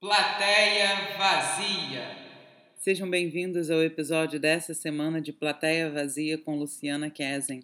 [0.00, 2.16] Plateia Vazia.
[2.78, 7.62] Sejam bem-vindos ao episódio dessa semana de Plateia Vazia com Luciana Kesen.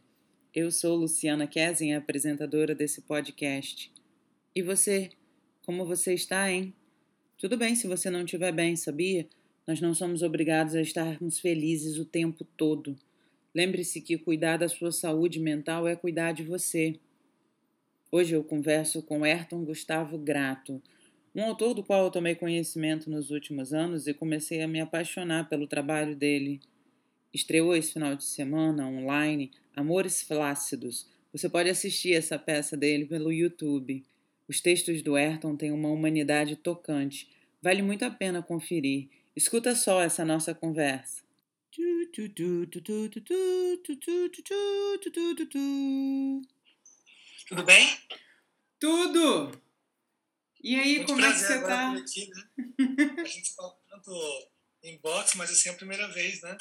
[0.55, 3.91] Eu sou Luciana Kesen, apresentadora desse podcast.
[4.55, 5.09] E você?
[5.65, 6.75] Como você está, hein?
[7.39, 9.27] Tudo bem se você não estiver bem, sabia?
[9.67, 12.95] Nós não somos obrigados a estarmos felizes o tempo todo.
[13.55, 17.01] Lembre-se que cuidar da sua saúde mental é cuidar de você.
[18.13, 20.83] Hoje eu converso com Ayrton Gustavo Grato
[21.37, 25.51] um autor do qual eu tomei conhecimento nos últimos anos e comecei a me apaixonar
[25.51, 26.61] pelo trabalho dele.
[27.33, 31.07] Estreou esse final de semana online Amores Flácidos.
[31.31, 34.03] Você pode assistir essa peça dele pelo YouTube.
[34.49, 37.29] Os textos do Ayrton têm uma humanidade tocante.
[37.61, 39.09] Vale muito a pena conferir.
[39.37, 41.23] Escuta só essa nossa conversa.
[47.47, 47.87] Tudo bem?
[48.81, 49.66] Tudo!
[50.63, 51.67] E aí, Muito como é que você tá?
[51.67, 51.93] tá?
[51.93, 53.23] Aqui, né?
[53.23, 54.11] A gente fala tanto
[54.83, 56.57] em box, mas assim é a primeira vez, né?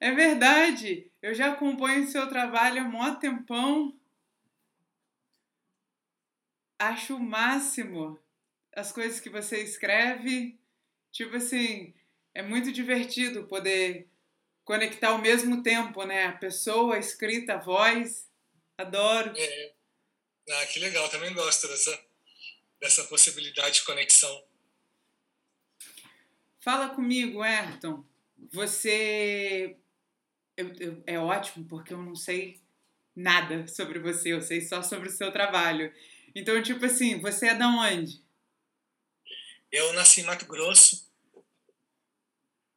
[0.00, 1.10] É verdade!
[1.22, 3.98] Eu já acompanho o seu trabalho há mó tempão.
[6.78, 8.18] Acho o máximo
[8.74, 10.58] as coisas que você escreve.
[11.12, 11.94] Tipo assim,
[12.34, 14.08] é muito divertido poder
[14.64, 16.26] conectar ao mesmo tempo, né?
[16.26, 18.28] A pessoa, a escrita, a voz.
[18.76, 19.32] Adoro.
[19.36, 19.74] É.
[20.50, 22.03] Ah, que legal, também gosto dessa,
[22.84, 24.44] dessa possibilidade de conexão.
[26.60, 28.04] Fala comigo, Ayrton.
[28.52, 29.78] Você.
[30.56, 32.60] Eu, eu, é ótimo, porque eu não sei
[33.16, 35.92] nada sobre você, eu sei só sobre o seu trabalho.
[36.34, 38.22] Então, tipo assim, você é da onde?
[39.72, 41.10] Eu nasci em Mato Grosso,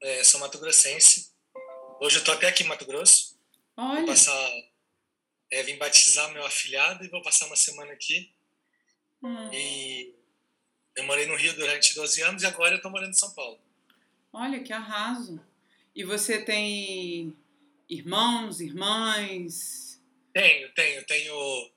[0.01, 1.31] é, sou mato grossense.
[1.99, 3.37] Hoje eu tô até aqui em Mato Grosso.
[3.75, 3.97] Olha.
[3.97, 4.51] Vou passar,
[5.51, 8.33] é, vim batizar meu afilhado e vou passar uma semana aqui.
[9.23, 9.53] Hum.
[9.53, 10.13] E
[10.95, 13.59] eu morei no Rio durante 12 anos e agora eu tô morando em São Paulo.
[14.31, 15.39] Olha que arraso.
[15.95, 17.35] E você tem
[17.89, 20.01] irmãos, irmãs?
[20.33, 21.71] Tenho, tenho, tenho,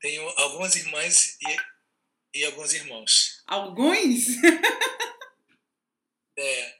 [0.00, 3.42] tenho algumas irmãs e, e alguns irmãos.
[3.46, 4.26] Alguns?
[6.36, 6.78] É,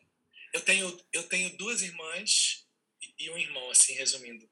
[0.53, 2.67] eu tenho, eu tenho duas irmãs
[3.19, 4.49] e um irmão, assim, resumindo.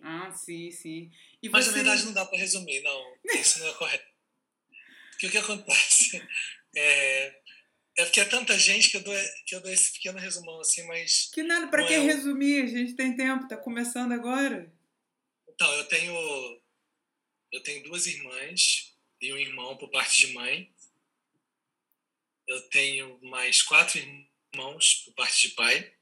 [0.00, 1.10] ah, sim, sim.
[1.42, 1.70] E Mas você...
[1.70, 3.16] na verdade não dá para resumir, não.
[3.24, 4.15] Isso não é correto.
[5.16, 6.22] Porque o que acontece
[6.76, 7.40] é,
[7.98, 9.14] é porque é tanta gente que eu dou,
[9.46, 11.30] que eu dou esse pequeno resumão, assim, mas.
[11.32, 12.62] Que nada, não que é um- resumir?
[12.62, 14.72] A gente tem tempo, tá começando agora.
[15.48, 16.62] Então, eu tenho.
[17.52, 20.70] Eu tenho duas irmãs e um irmão por parte de mãe.
[22.46, 25.92] Eu tenho mais quatro irmãos por parte de pai.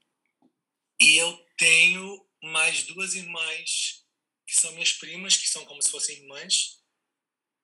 [1.01, 4.05] E eu tenho mais duas irmãs
[4.47, 6.83] que são minhas primas, que são como se fossem irmãs.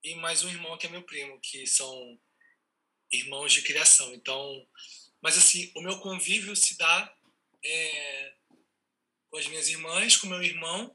[0.03, 2.19] E mais um irmão que é meu primo, que são
[3.12, 4.12] irmãos de criação.
[4.15, 4.66] Então,
[5.21, 7.15] mas assim, o meu convívio se dá
[7.65, 8.34] é,
[9.31, 10.94] com as minhas irmãs, com meu irmão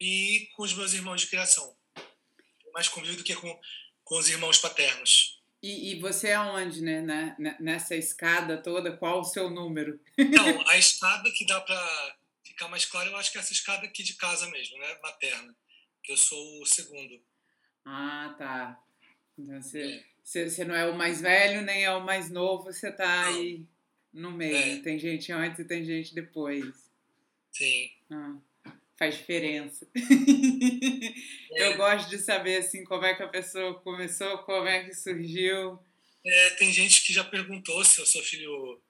[0.00, 1.76] e com os meus irmãos de criação.
[2.72, 3.60] Mais convívio do que com,
[4.04, 5.42] com os irmãos paternos.
[5.62, 7.02] E, e você é onde, né?
[7.02, 10.00] Na- na- nessa escada toda, qual o seu número?
[10.16, 13.84] Então, a escada que dá para ficar mais claro, eu acho que é essa escada
[13.86, 14.98] aqui de casa mesmo, né?
[15.02, 15.54] Materna.
[16.02, 17.22] Que eu sou o segundo.
[17.92, 18.80] Ah, tá.
[19.36, 23.26] Então você, você, não é o mais velho, nem é o mais novo, você tá
[23.26, 23.66] aí
[24.12, 24.78] no meio.
[24.78, 24.80] É.
[24.80, 26.64] Tem gente antes e tem gente depois.
[27.50, 27.90] Sim.
[28.08, 28.36] Ah,
[28.96, 29.86] faz diferença.
[31.52, 31.66] É.
[31.66, 35.80] Eu gosto de saber assim como é que a pessoa começou, como é que surgiu.
[36.24, 38.80] É, tem gente que já perguntou se eu sou filho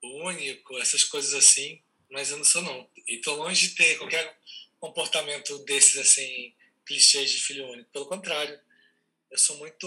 [0.00, 2.88] único, essas coisas assim, mas eu não sou não.
[3.08, 4.38] E tô longe de ter qualquer
[4.78, 6.54] comportamento desses assim,
[6.88, 7.90] clichês de filho único.
[7.90, 8.58] Pelo contrário,
[9.30, 9.86] eu sou muito.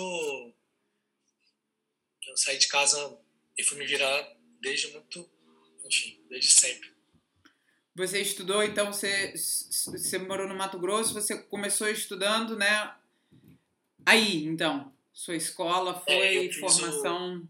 [2.28, 3.20] Eu saí de casa
[3.58, 5.28] e fui me virar desde muito.
[5.84, 6.92] Enfim, desde sempre.
[7.94, 12.96] Você estudou, então você, você morou no Mato Grosso, você começou estudando, né?
[14.06, 17.50] Aí, então, sua escola foi É, eu fiz formação.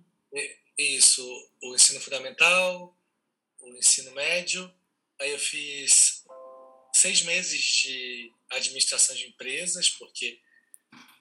[0.75, 1.23] Isso,
[1.61, 2.97] o ensino fundamental,
[3.59, 4.73] o ensino médio.
[5.19, 6.25] Aí eu fiz
[6.93, 10.39] seis meses de administração de empresas, porque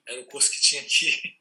[0.06, 1.38] era o curso que tinha aqui.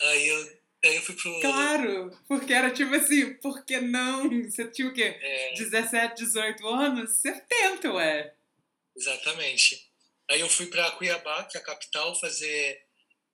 [0.00, 1.40] Aí eu, aí eu fui pro.
[1.40, 4.44] Claro, porque era tipo assim, por que não?
[4.44, 5.02] Você tinha o quê?
[5.02, 7.10] É, 17, 18 anos?
[7.16, 8.32] Você tenta, ué.
[8.96, 9.90] exatamente.
[10.30, 12.80] Aí eu fui para Cuiabá, que é a capital, fazer.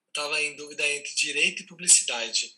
[0.09, 2.57] Estava em dúvida entre direito e publicidade.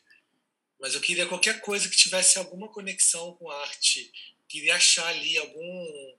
[0.78, 4.12] Mas eu queria qualquer coisa que tivesse alguma conexão com arte.
[4.48, 6.16] Queria achar ali algum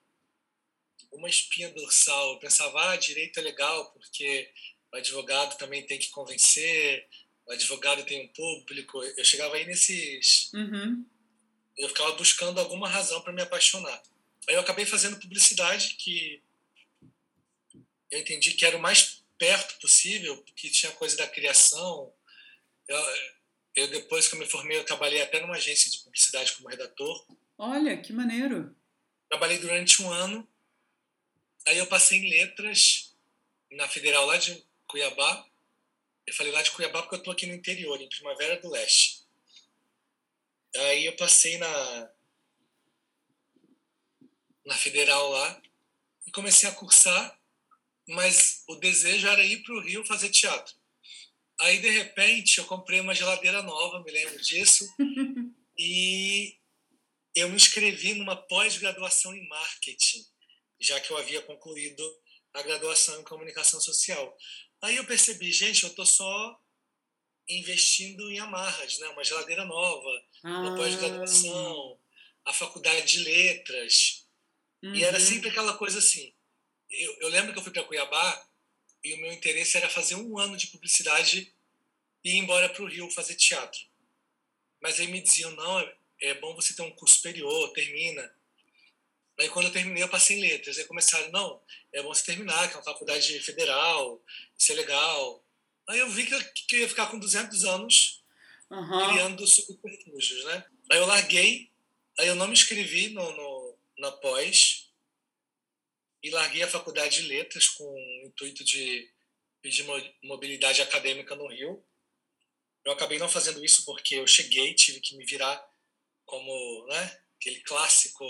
[1.17, 2.33] uma espinha dorsal.
[2.33, 4.49] Eu pensava, ah, direito é legal, porque
[4.93, 7.07] o advogado também tem que convencer,
[7.45, 9.03] o advogado tem um público.
[9.03, 10.51] Eu chegava aí nesses.
[10.53, 11.05] Uhum.
[11.77, 14.01] Eu ficava buscando alguma razão para me apaixonar.
[14.47, 16.41] Aí eu acabei fazendo publicidade, que
[18.09, 22.13] eu entendi que era o mais perto possível, porque tinha coisa da criação.
[22.87, 22.97] Eu,
[23.75, 27.27] eu, depois que eu me formei, eu trabalhei até numa agência de publicidade como redator.
[27.57, 28.75] Olha, que maneiro.
[29.29, 30.47] Trabalhei durante um ano.
[31.67, 33.13] Aí eu passei em letras
[33.71, 35.45] na Federal lá de Cuiabá.
[36.25, 39.23] Eu falei lá de Cuiabá porque eu estou aqui no interior, em Primavera do Leste.
[40.75, 42.11] Aí eu passei na
[44.65, 45.61] na Federal lá
[46.25, 47.39] e comecei a cursar,
[48.05, 50.75] mas o desejo era ir para o Rio fazer teatro.
[51.59, 54.85] Aí, de repente, eu comprei uma geladeira nova, me lembro disso,
[55.77, 56.55] e
[57.33, 60.25] eu me inscrevi numa pós-graduação em marketing,
[60.79, 62.03] já que eu havia concluído
[62.53, 64.35] a graduação em comunicação social.
[64.81, 66.59] Aí eu percebi, gente, eu estou só
[67.50, 69.07] investindo em amarras, né?
[69.09, 70.62] Uma geladeira nova, ah.
[70.62, 72.00] uma pós-graduação,
[72.45, 74.25] a faculdade de letras.
[74.83, 74.95] Uhum.
[74.95, 75.25] E era uhum.
[75.25, 76.33] sempre aquela coisa assim.
[76.89, 78.47] Eu, eu lembro que eu fui para Cuiabá
[79.03, 81.53] e o meu interesse era fazer um ano de publicidade
[82.24, 83.79] e ir embora para o Rio fazer teatro.
[84.81, 88.35] Mas aí me diziam, não, é, é bom você ter um curso superior, termina.
[89.39, 90.78] Aí quando eu terminei, eu passei em letras.
[90.78, 91.62] Aí começaram, não,
[91.94, 94.24] é bom você terminar, que é uma faculdade federal,
[94.57, 95.45] isso é legal.
[95.88, 98.24] Aí eu vi que eu, que eu ia ficar com 200 anos
[98.69, 99.10] uhum.
[99.10, 100.66] criando subterfúgios, né?
[100.92, 101.72] Aí eu larguei,
[102.19, 104.89] aí eu não me inscrevi no, no, na pós
[106.24, 109.10] e larguei a faculdade de letras com o intuito de
[109.62, 109.86] pedir
[110.24, 111.84] mobilidade acadêmica no Rio.
[112.84, 115.63] Eu acabei não fazendo isso porque eu cheguei, tive que me virar
[116.25, 118.25] como né, aquele clássico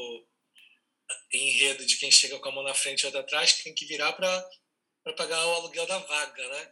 [1.34, 3.86] enredo de quem chega com a mão na frente e outra atrás, que tem que
[3.86, 4.50] virar para
[5.16, 6.68] pagar o aluguel da vaga, né?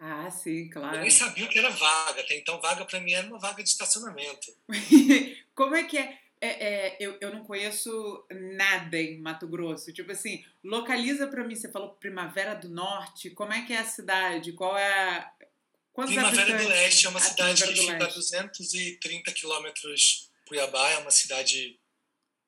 [0.00, 0.96] Ah, sim, claro.
[0.96, 3.62] Eu nem sabia o que era vaga, até então vaga para mim era uma vaga
[3.62, 4.54] de estacionamento.
[5.54, 6.18] Como é que é?
[6.40, 9.92] É, é, eu, eu não conheço nada em Mato Grosso.
[9.92, 11.56] Tipo assim, localiza para mim.
[11.56, 13.30] Você falou Primavera do Norte.
[13.30, 14.52] Como é que é a cidade?
[14.52, 15.32] Qual é a...
[15.92, 20.90] Quantos Primavera do Leste é uma cidade que fica a 230 quilômetros Cuiabá.
[20.90, 21.76] É uma cidade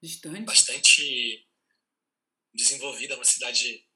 [0.03, 0.43] Distante.
[0.43, 1.47] bastante
[2.55, 3.17] desenvolvida.
[3.17, 3.87] Uma cidade,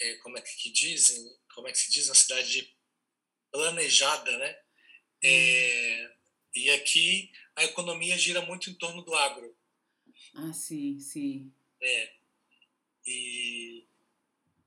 [0.00, 1.24] é, como é que dizem?
[1.54, 2.06] Como é que se diz?
[2.06, 2.76] Uma cidade
[3.50, 4.56] planejada, né?
[5.22, 6.10] É,
[6.54, 9.56] e aqui a economia gira muito em torno do agro.
[10.34, 11.52] Ah, sim, sim.
[11.80, 12.12] É.
[13.06, 13.86] E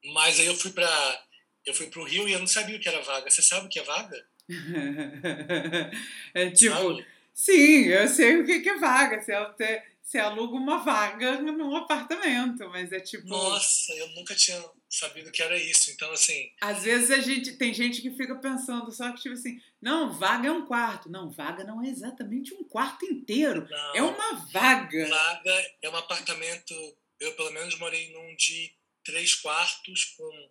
[0.05, 1.27] mas aí eu fui para
[1.65, 3.29] eu fui para o Rio e eu não sabia o que era vaga.
[3.29, 4.27] Você sabe o que é vaga?
[6.33, 7.05] é tipo, sabe?
[7.33, 9.21] sim, eu sei o que é vaga.
[9.21, 13.27] Você, você aluga uma vaga num apartamento, mas é tipo.
[13.27, 14.59] Nossa, eu nunca tinha
[14.89, 15.91] sabido que era isso.
[15.91, 16.51] Então, assim.
[16.59, 20.47] Às vezes a gente tem gente que fica pensando só que, tipo assim, não, vaga
[20.47, 21.11] é um quarto.
[21.11, 23.67] Não, vaga não é exatamente um quarto inteiro.
[23.69, 25.07] Não, é uma vaga.
[25.07, 26.73] Vaga é um apartamento.
[27.19, 28.73] Eu, pelo menos, morei num de
[29.03, 30.49] três quartos com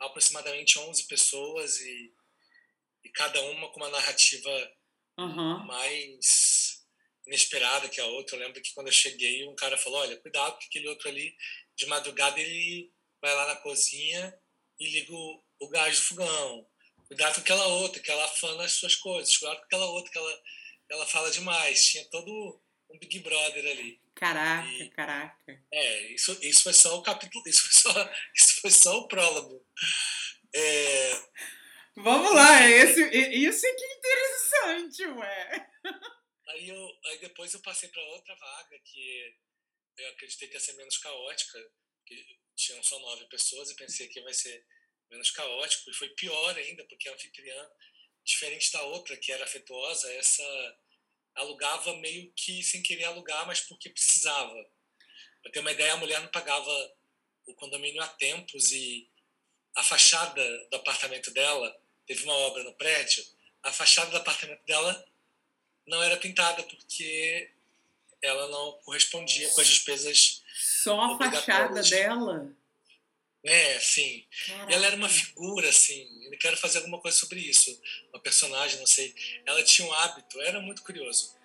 [0.00, 2.12] aproximadamente 11 pessoas e,
[3.04, 4.72] e cada uma com uma narrativa
[5.16, 5.64] uhum.
[5.64, 6.65] mais
[7.26, 8.36] inesperada que a outra.
[8.36, 11.34] Eu lembro que quando eu cheguei, um cara falou: Olha, cuidado, porque aquele outro ali,
[11.76, 12.90] de madrugada, ele
[13.20, 14.34] vai lá na cozinha
[14.78, 16.66] e liga o, o gás do fogão.
[17.08, 19.36] Cuidado com aquela outra, que ela afana as suas coisas.
[19.36, 20.42] Cuidado com aquela outra, que ela,
[20.90, 21.84] ela fala demais.
[21.84, 24.00] Tinha todo um Big Brother ali.
[24.14, 25.64] Caraca, e, caraca.
[25.72, 29.64] É, isso, isso foi só o capítulo, isso foi só, isso foi só o prólogo.
[30.54, 31.12] É,
[31.98, 35.66] Vamos lá, esse, isso é que é interessante, ué.
[36.48, 39.36] Aí, eu, aí depois eu passei para outra vaga que
[39.98, 41.58] eu acreditei que ia ser menos caótica,
[42.04, 44.64] que tinham só nove pessoas e pensei que vai ser
[45.10, 47.70] menos caótico, e foi pior ainda, porque a anfitriã,
[48.24, 50.78] diferente da outra, que era afetuosa, essa
[51.34, 54.70] alugava meio que sem querer alugar, mas porque precisava.
[55.42, 56.96] Para ter uma ideia, a mulher não pagava
[57.46, 59.08] o condomínio há tempos e
[59.76, 63.24] a fachada do apartamento dela, teve uma obra no prédio,
[63.62, 65.06] a fachada do apartamento dela
[65.86, 67.50] não era pintada porque
[68.22, 70.42] ela não correspondia com as despesas.
[70.54, 72.50] Só a fachada dela?
[73.44, 74.26] É, sim.
[74.68, 76.08] E ela era uma figura, assim.
[76.32, 77.80] Eu quero fazer alguma coisa sobre isso.
[78.12, 79.14] Uma personagem, não sei.
[79.46, 81.36] Ela tinha um hábito, era muito curioso.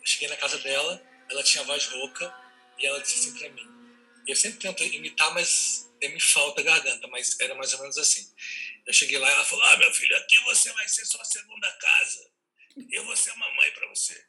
[0.00, 2.34] Eu cheguei na casa dela, ela tinha voz rouca
[2.78, 3.68] e ela disse assim pra mim.
[4.26, 8.26] Eu sempre tento imitar, mas me falta garganta, mas era mais ou menos assim.
[8.86, 11.70] Eu cheguei lá e ela falou: Ah, meu filho, aqui você vai ser sua segunda
[11.72, 12.30] casa.
[12.90, 14.26] Eu vou ser uma mãe pra você.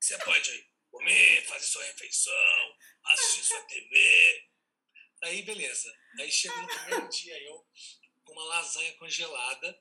[0.00, 4.48] Você pode comer, fazer sua refeição, assistir sua TV.
[5.24, 5.92] Aí, beleza.
[6.20, 7.66] Aí chega no primeiro dia eu
[8.24, 9.80] com uma lasanha congelada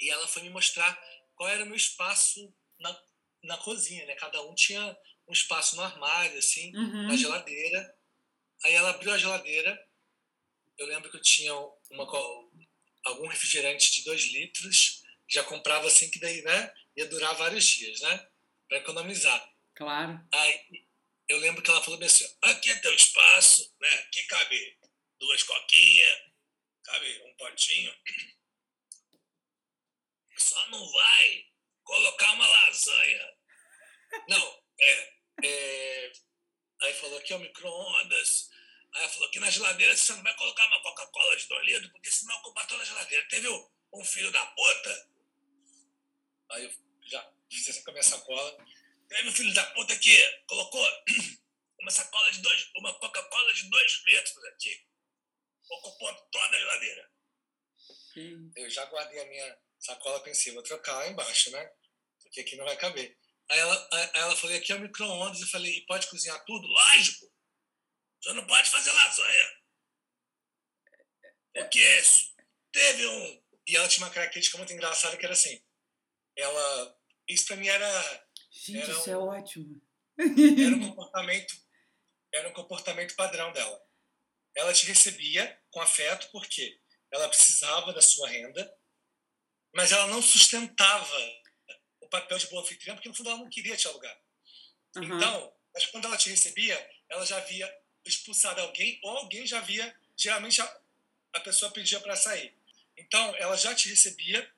[0.00, 0.94] E ela foi me mostrar
[1.34, 3.02] qual era o meu espaço na,
[3.44, 4.14] na cozinha, né?
[4.16, 4.96] Cada um tinha
[5.28, 7.06] um espaço no armário, assim, Uhum.
[7.08, 7.98] na geladeira.
[8.64, 9.88] Aí ela abriu a geladeira.
[10.78, 11.54] Eu lembro que eu tinha
[11.90, 12.04] uma,
[13.04, 15.01] algum refrigerante de dois litros.
[15.32, 16.74] Já comprava assim, que daí, né?
[16.94, 18.28] Ia durar vários dias, né?
[18.68, 19.50] Para economizar.
[19.74, 20.20] Claro.
[20.30, 20.86] Aí
[21.26, 23.88] eu lembro que ela falou assim: aqui é teu espaço, né?
[24.00, 24.78] Aqui cabe
[25.18, 26.20] duas coquinhas,
[26.84, 27.94] cabe um potinho.
[30.36, 31.46] Só não vai
[31.82, 33.34] colocar uma lasanha.
[34.28, 35.14] Não, é.
[35.44, 36.12] é...
[36.82, 38.50] Aí falou aqui é o micro-ondas.
[38.92, 41.90] Aí ela falou que na geladeira você não vai colocar uma Coca-Cola de dois litros,
[41.92, 43.26] porque senão ocupa toda a geladeira.
[43.28, 43.48] Teve
[43.94, 45.11] um filho da puta?
[46.52, 46.72] Aí eu
[47.04, 48.66] já fiz assim com a minha sacola.
[49.08, 50.86] Teve um filho da puta que colocou
[51.80, 54.86] uma sacola de dois, uma Coca-Cola de dois litros aqui.
[55.70, 57.12] Ocupou toda a geladeira.
[58.56, 61.70] Eu já guardei a minha sacola pensei, vou trocar lá embaixo, né?
[62.22, 63.16] Porque aqui não vai caber.
[63.50, 65.40] Aí ela, aí ela falou, aqui é o micro-ondas.
[65.40, 66.66] Eu falei, e pode cozinhar tudo?
[66.66, 67.32] Lógico!
[68.20, 69.62] Você não pode fazer lasanha.
[71.54, 72.34] Porque isso
[72.70, 73.42] teve um...
[73.66, 75.62] E ela tinha uma característica muito engraçada que era assim.
[76.36, 76.98] Ela...
[77.28, 79.82] Isso pra mim era, Gente, Era isso um- é ótimo.
[80.18, 81.62] era um comportamento
[82.34, 83.82] era um comportamento padrão dela.
[84.54, 88.74] Ela te recebia com afeto porque ela precisava da sua renda,
[89.74, 91.14] mas ela não sustentava
[92.00, 94.18] o papel de boa anfitriã porque no fundo ela não queria te alugar.
[94.96, 95.16] Aham.
[95.16, 97.70] Então, mas quando ela te recebia, ela já havia
[98.04, 100.80] expulsado alguém ou alguém já havia, geralmente a,
[101.34, 102.56] a pessoa pedia para sair.
[102.96, 104.50] Então, ela já te recebia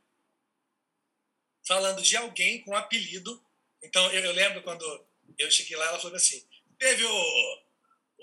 [1.67, 3.45] falando de alguém com apelido.
[3.83, 4.85] Então, eu, eu lembro quando
[5.39, 6.47] eu cheguei lá, ela falou assim:
[6.79, 7.63] teve o,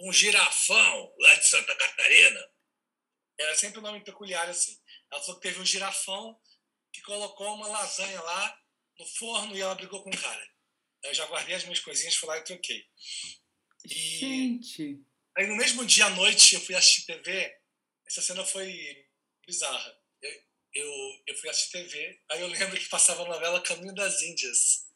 [0.02, 2.50] um girafão lá de Santa Catarina.
[3.40, 4.80] Era sempre um nome peculiar assim.
[5.12, 6.40] Ela falou que teve um girafão
[6.94, 8.62] que colocou uma lasanha lá
[9.00, 10.50] no forno e ela brigou com o cara.
[11.04, 12.86] Eu já guardei as minhas coisinhas, fui lá e troquei.
[13.86, 15.02] E- Gente.
[15.36, 17.58] Aí no mesmo dia à noite eu fui assistir TV.
[18.06, 19.08] Essa cena foi
[19.48, 20.01] bizarra.
[20.74, 24.88] Eu, eu, fui assistir TV, aí eu lembro que passava a novela Caminho das Índias.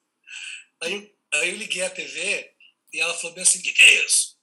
[0.82, 2.56] Aí, aí eu liguei a TV
[2.94, 4.40] e ela falou bem assim: o que, que é isso?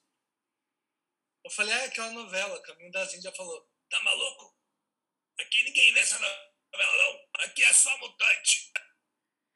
[1.44, 3.26] Eu falei: ah, é aquela novela, Caminho das Índias.
[3.26, 4.56] Ela falou: tá maluco?
[5.40, 7.44] Aqui ninguém vê essa novela, não.
[7.46, 8.70] Aqui é só mutante.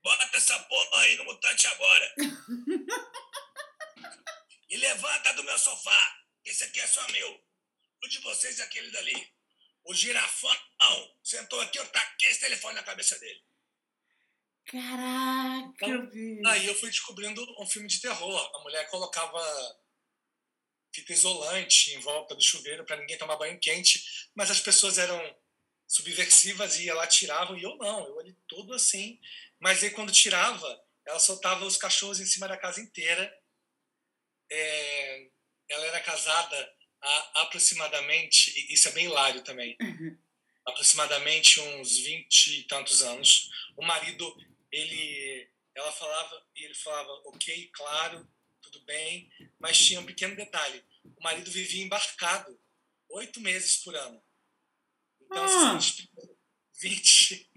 [0.03, 2.15] Bota essa porra aí no mutante agora.
[4.69, 6.21] E levanta do meu sofá.
[6.45, 7.45] Esse aqui é só meu.
[8.03, 9.36] O de vocês é aquele dali.
[9.87, 10.57] O girafão
[11.23, 13.45] sentou aqui, eu taquei esse telefone na cabeça dele.
[14.67, 16.47] Caraca, Então, bicho.
[16.49, 18.51] Aí eu fui descobrindo um filme de terror.
[18.57, 19.41] A mulher colocava
[20.93, 25.21] fita isolante em volta do chuveiro para ninguém tomar banho quente, mas as pessoas eram
[25.87, 29.21] subversivas e ela tirava e eu não, eu ali todo assim.
[29.61, 33.33] Mas aí quando tirava, ela soltava os cachorros em cima da casa inteira.
[34.51, 35.29] É,
[35.69, 39.77] ela era casada há aproximadamente, isso é bem hilário também,
[40.65, 43.51] aproximadamente uns 20 e tantos anos.
[43.77, 44.37] O marido,
[44.73, 48.29] ele, ela falava, e ele falava, ok, claro,
[48.63, 50.83] tudo bem, mas tinha um pequeno detalhe.
[51.17, 52.59] O marido vivia embarcado
[53.11, 54.23] oito meses por ano.
[55.23, 55.77] Então, Ah.
[55.77, 56.09] assim,
[56.81, 57.51] 20,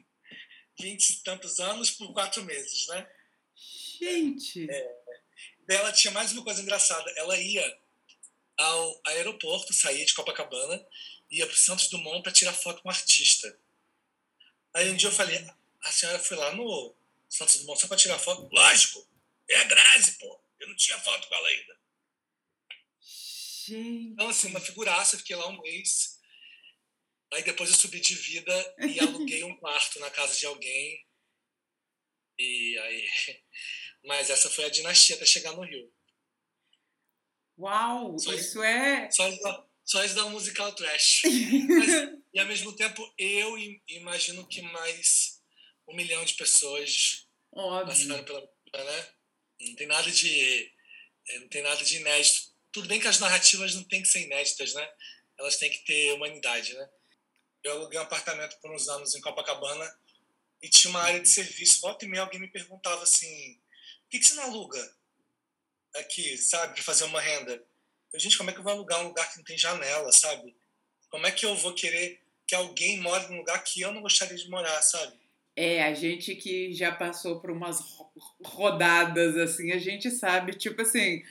[0.79, 3.09] 20 e tantos anos por quatro meses, né?
[3.99, 4.65] Gente.
[5.67, 7.11] Daí ela tinha mais uma coisa engraçada.
[7.17, 7.79] Ela ia
[8.59, 10.85] ao aeroporto, saía de Copacabana,
[11.31, 13.57] ia para Santos Dumont para tirar foto com um artista.
[14.73, 15.37] Aí um dia eu falei,
[15.81, 16.93] a senhora foi lá no
[17.29, 18.49] Santos Dumont só para tirar foto?
[18.51, 19.07] Lógico,
[19.49, 20.39] é a Grazi, pô.
[20.59, 21.79] Eu não tinha foto com ela ainda.
[22.99, 24.13] Gente.
[24.13, 26.19] Então, assim, uma figuraça, fiquei lá um mês.
[27.31, 31.05] Aí depois eu subi de vida e aluguei um quarto na casa de alguém.
[32.37, 33.09] E aí...
[34.03, 35.91] Mas essa foi a dinastia até chegar no Rio.
[37.59, 39.11] Uau, Só isso é.
[39.11, 41.21] Só isso da, da musical trash.
[41.67, 41.89] Mas,
[42.33, 45.41] e ao mesmo tempo, eu im- imagino que mais
[45.87, 47.87] um milhão de pessoas Óbvio.
[47.87, 48.41] passaram pela
[48.85, 49.07] né?
[49.61, 50.71] Não tem nada de.
[51.27, 52.49] eh, Não tem nada de inédito.
[52.71, 54.87] Tudo bem que as narrativas não têm que ser inéditas, né?
[55.37, 56.89] Elas têm que ter humanidade, né?
[57.63, 59.91] Eu aluguei um apartamento por uns anos em Copacabana
[60.61, 61.81] e tinha uma área de serviço.
[61.81, 63.55] Volta e meia alguém me perguntava assim:
[64.03, 64.97] por que, que você não aluga
[65.95, 67.61] aqui, sabe, para fazer uma renda?
[68.13, 70.55] Eu, gente, como é que eu vou alugar um lugar que não tem janela, sabe?
[71.09, 74.35] Como é que eu vou querer que alguém more num lugar que eu não gostaria
[74.37, 75.13] de morar, sabe?
[75.55, 78.11] É, a gente que já passou por umas ro-
[78.43, 81.23] rodadas assim, a gente sabe, tipo assim,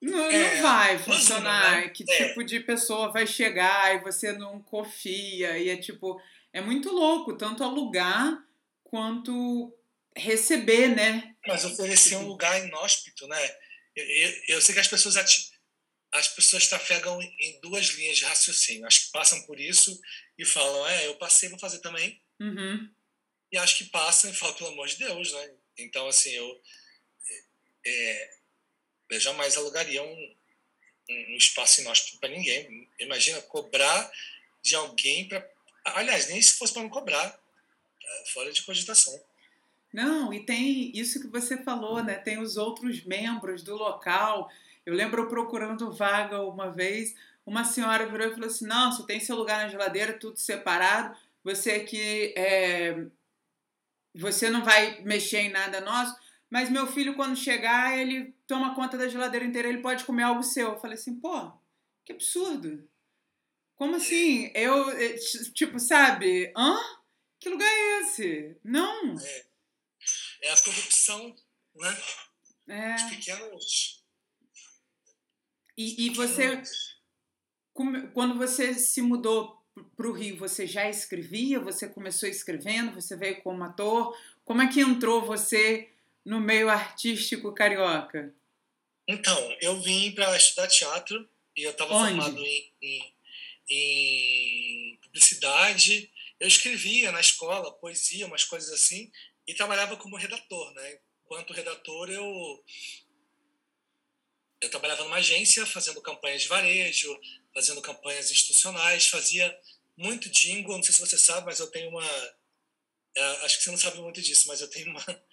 [0.00, 1.70] não, É, não vai costuma, funcionar.
[1.82, 1.88] né?
[1.88, 2.28] Que É.
[2.28, 6.20] tipo de pessoa vai chegar e você não confia, e é tipo,
[6.52, 8.42] é muito louco, tanto alugar
[8.84, 9.72] quanto
[10.16, 11.34] receber, né?
[11.46, 13.56] Mas oferecer um lugar inóspito, né?
[13.96, 15.56] Eu, eu, sei que as pessoas ati
[16.12, 18.86] as pessoas trafegam em duas linhas de raciocínio.
[18.86, 20.00] Acho que passam por isso
[20.38, 22.22] e falam, é, eu passei, vou fazer também.
[22.40, 22.88] Uhum.
[23.52, 25.54] E acho que passam e falam, pelo amor de Deus, né?
[25.78, 26.62] Então, assim, eu,
[27.84, 28.34] é,
[29.10, 30.36] eu jamais alugaria um,
[31.08, 32.88] um espaço inóspito para ninguém.
[32.98, 34.10] Imagina cobrar
[34.62, 35.46] de alguém para.
[35.84, 37.38] Aliás, nem se fosse para não cobrar,
[38.02, 39.14] é fora de cogitação.
[39.92, 42.14] Não, e tem isso que você falou, né?
[42.14, 44.50] Tem os outros membros do local.
[44.84, 47.14] Eu lembro procurando vaga uma vez,
[47.44, 51.16] uma senhora virou e falou assim: Não, você tem seu lugar na geladeira, tudo separado.
[51.44, 53.06] Você aqui é...
[54.14, 56.16] você não vai mexer em nada nosso.
[56.50, 60.42] Mas meu filho, quando chegar, ele toma conta da geladeira inteira, ele pode comer algo
[60.42, 60.72] seu.
[60.72, 61.52] Eu falei assim, pô,
[62.04, 62.88] que absurdo.
[63.74, 64.50] Como assim?
[64.54, 65.16] Eu, eh,
[65.52, 66.52] tipo, sabe?
[66.56, 66.78] Hã?
[67.38, 68.56] Que lugar é esse?
[68.64, 69.18] Não.
[69.18, 69.45] É,
[70.42, 71.36] é a corrupção,
[71.74, 72.02] né?
[72.68, 72.94] É.
[72.94, 74.04] Os pequenos.
[75.76, 76.62] E, e você,
[78.14, 79.62] quando você se mudou
[79.96, 81.60] para o Rio, você já escrevia?
[81.60, 82.94] Você começou escrevendo?
[82.94, 84.16] Você veio como ator?
[84.44, 85.90] Como é que entrou você
[86.24, 88.34] no meio artístico carioca?
[89.06, 93.14] Então, eu vim para estudar teatro e eu estava formado em, em,
[93.70, 96.10] em, publicidade.
[96.40, 99.10] Eu escrevia na escola poesia, umas coisas assim,
[99.46, 101.00] e trabalhava como redator, né?
[101.24, 102.64] Enquanto redator, eu
[104.60, 107.20] eu trabalhava numa agência fazendo campanhas de varejo,
[107.54, 109.56] fazendo campanhas institucionais, fazia
[109.96, 110.76] muito jingle.
[110.76, 112.04] Não sei se você sabe, mas eu tenho uma.
[113.14, 115.04] É, acho que você não sabe muito disso, mas eu tenho uma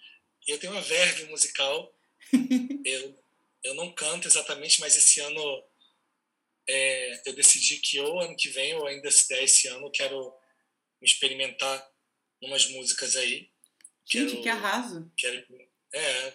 [0.46, 1.94] eu tenho uma verve musical.
[2.84, 3.24] eu,
[3.62, 5.64] eu não canto exatamente, mas esse ano
[6.68, 9.90] é, eu decidi que ou ano que vem, ou ainda se der esse ano, eu
[9.90, 10.34] quero
[11.00, 11.90] me experimentar
[12.42, 13.50] umas músicas aí.
[14.06, 15.10] Gente, que arraso!
[15.92, 16.34] É,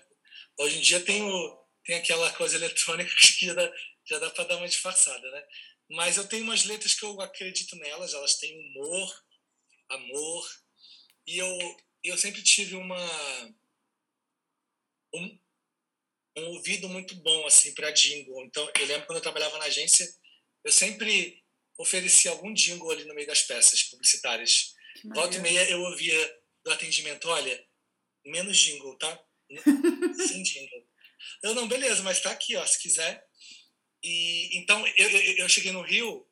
[0.58, 3.73] hoje em dia tem, o, tem aquela coisa eletrônica que já dá,
[4.05, 5.47] já dá para dar uma disfarçada, né?
[5.91, 9.23] Mas eu tenho umas letras que eu acredito nelas, elas têm humor,
[9.89, 10.49] amor,
[11.25, 13.55] e eu, eu sempre tive uma
[15.13, 15.39] um,
[16.38, 18.43] um ouvido muito bom assim para jingle.
[18.45, 20.08] Então, eu lembro quando eu trabalhava na agência,
[20.63, 21.43] eu sempre
[21.77, 24.73] oferecia algum jingle ali no meio das peças publicitárias.
[25.13, 27.65] Volta e meia eu ouvia do atendimento, olha,
[28.26, 29.24] menos jingle, tá?
[30.28, 30.88] Sem jingle.
[31.43, 33.26] Eu não, beleza, mas tá aqui, ó, se quiser.
[34.04, 36.26] E então eu, eu, eu cheguei no Rio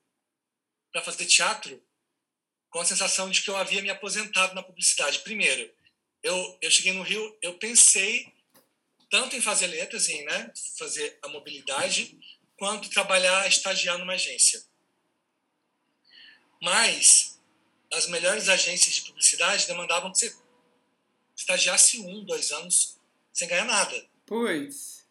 [0.91, 1.83] para fazer teatro
[2.69, 5.19] com a sensação de que eu havia me aposentado na publicidade.
[5.19, 5.73] Primeiro,
[6.23, 8.33] eu, eu cheguei no Rio, eu pensei
[9.09, 12.17] tanto em fazer letras, em né, fazer a mobilidade,
[12.57, 14.61] quanto trabalhar, estagiar numa agência.
[16.61, 17.36] Mas
[17.93, 20.35] as melhores agências de publicidade demandavam que você
[21.35, 22.97] estagiasse um, dois anos
[23.31, 24.09] sem ganhar nada.
[24.25, 25.05] Pois.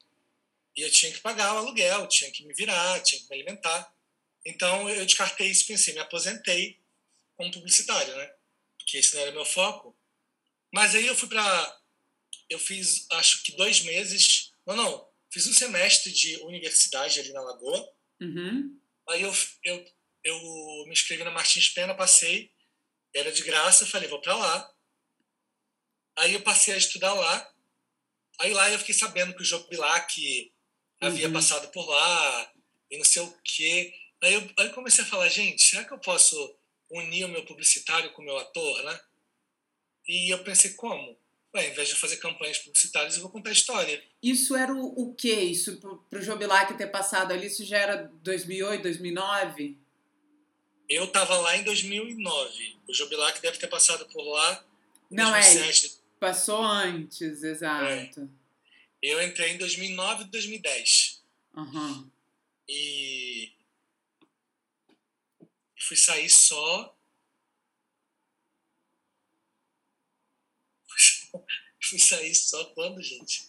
[0.76, 3.92] E eu tinha que pagar o aluguel, tinha que me virar, tinha que me alimentar.
[4.44, 6.78] Então eu descartei isso, pensei, me aposentei
[7.36, 8.32] como publicitário, né?
[8.78, 9.96] Porque esse não era meu foco.
[10.72, 11.76] Mas aí eu fui para
[12.48, 14.52] eu fiz, acho que dois meses.
[14.66, 15.08] Não, não.
[15.30, 17.92] Fiz um semestre de universidade ali na Lagoa.
[18.20, 18.78] Uhum.
[19.08, 19.34] Aí eu,
[19.64, 19.84] eu,
[20.24, 20.38] eu
[20.86, 22.50] me inscrevi na Martins Pena, passei.
[23.16, 23.87] Era de graça.
[23.87, 24.74] Falei, vou para lá.
[26.18, 27.52] Aí eu passei a estudar lá.
[28.38, 30.52] Aí lá eu fiquei sabendo que o João Bilac
[31.00, 31.33] havia uhum.
[31.33, 32.52] passado por lá
[32.90, 33.94] e não sei o quê.
[34.22, 36.57] Aí eu, aí eu comecei a falar, gente, será que eu posso
[36.90, 39.00] unir o meu publicitário com o meu ator, né?
[40.07, 41.18] E eu pensei, como?
[41.55, 44.02] Ué, ao invés de fazer campanhas publicitárias, eu vou contar a história.
[44.22, 45.35] Isso era o, o quê?
[45.35, 49.86] Isso para o Jobilac ter passado ali, isso já era 2008, 2009?
[50.88, 52.79] Eu estava lá em 2009.
[52.88, 54.64] O Jobilac deve ter passado por lá
[55.11, 55.87] em Não, 2007.
[55.87, 56.07] é.
[56.18, 58.20] Passou antes, exato.
[58.20, 58.29] É.
[59.03, 61.22] Eu entrei em 2009 e 2010.
[61.55, 62.11] Uhum.
[62.68, 63.53] E
[65.79, 66.96] fui sair só
[71.83, 73.49] Fui sair só quando, gente?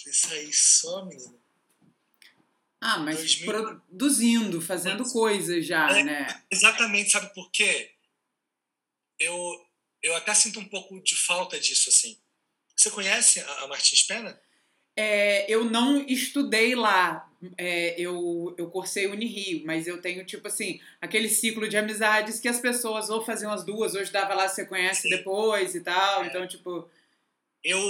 [0.00, 1.40] Fui sair só, menino.
[2.86, 3.46] Ah, mas 2000...
[3.46, 6.42] produzindo, fazendo mas, coisas já, é, né?
[6.50, 7.90] Exatamente, sabe por quê?
[9.18, 9.66] Eu,
[10.02, 12.16] eu até sinto um pouco de falta disso, assim.
[12.76, 14.40] Você conhece a, a Martins Pena?
[14.94, 20.80] É, eu não estudei lá, é, eu, eu cursei Unirio, mas eu tenho, tipo assim,
[21.00, 24.64] aquele ciclo de amizades que as pessoas ou faziam as duas, ou estudava lá, você
[24.64, 25.10] conhece Sim.
[25.10, 26.28] depois e tal, é.
[26.28, 26.88] então, tipo
[27.66, 27.80] eu,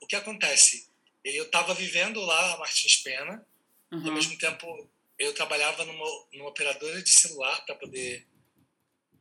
[0.00, 0.88] o que acontece?
[1.24, 3.44] Eu estava vivendo lá a Martins Pena,
[3.92, 4.06] uhum.
[4.06, 8.26] ao mesmo tempo eu trabalhava numa, numa operadora de celular para poder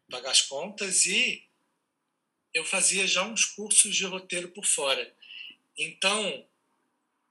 [0.09, 1.47] pagar as contas e
[2.53, 5.13] eu fazia já uns cursos de roteiro por fora.
[5.77, 6.47] Então,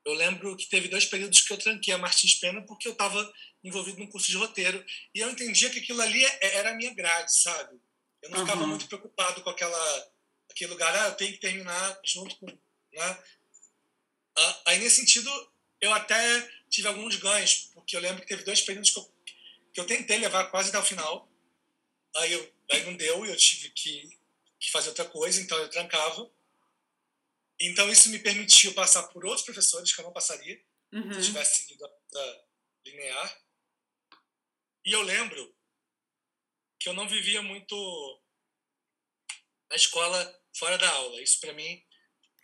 [0.05, 3.33] eu lembro que teve dois períodos que eu tranquei a Martins Pena porque eu estava
[3.63, 6.93] envolvido num curso de roteiro e eu entendia que aquilo ali é, era a minha
[6.93, 7.81] grade, sabe?
[8.23, 8.47] Eu não uhum.
[8.47, 10.15] ficava muito preocupado com aquela
[10.51, 13.25] aquele lugar, ah, eu tenho que terminar junto com, né?
[14.37, 15.31] Ah, aí nesse sentido
[15.85, 19.15] eu até tive alguns ganhos, porque eu lembro que teve dois períodos que eu,
[19.73, 21.29] que eu tentei levar quase até o final,
[22.17, 24.19] aí, eu, aí não deu e eu tive que,
[24.59, 26.31] que fazer outra coisa, então eu trancava.
[27.61, 30.61] Então isso me permitiu passar por outros professores que eu não passaria
[30.93, 31.03] uhum.
[31.03, 31.23] se eu uhum.
[31.23, 32.45] tivesse seguido a
[32.85, 33.43] linear.
[34.85, 35.55] E eu lembro
[36.79, 38.23] que eu não vivia muito
[39.71, 41.23] na escola fora da aula.
[41.23, 41.83] Isso para mim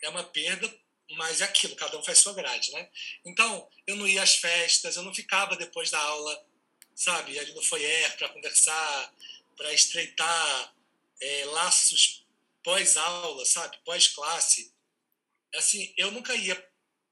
[0.03, 0.68] é uma perda,
[1.16, 2.88] mas é aquilo, cada um faz sua grade, né?
[3.25, 6.44] Então, eu não ia às festas, eu não ficava depois da aula,
[6.94, 9.14] sabe, ali no foyer para conversar,
[9.57, 10.75] para estreitar
[11.20, 12.25] é, laços
[12.62, 14.73] pós-aula, sabe, pós-classe.
[15.55, 16.55] Assim, eu nunca ia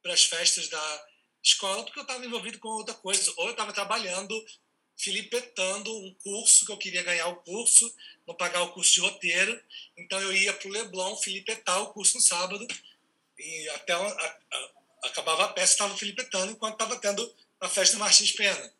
[0.02, 1.06] para as festas da
[1.42, 4.34] escola porque eu estava envolvido com outra coisa, ou eu estava trabalhando
[4.96, 7.94] filipetando um curso que eu queria ganhar o curso,
[8.26, 9.62] não pagar o curso de roteiro.
[9.96, 12.66] Então eu ia para o Leblon filipetar o curso no sábado
[13.38, 14.70] e até a, a,
[15.04, 18.74] acabava a peça estava filipetando enquanto estava tendo a festa Martins Pena.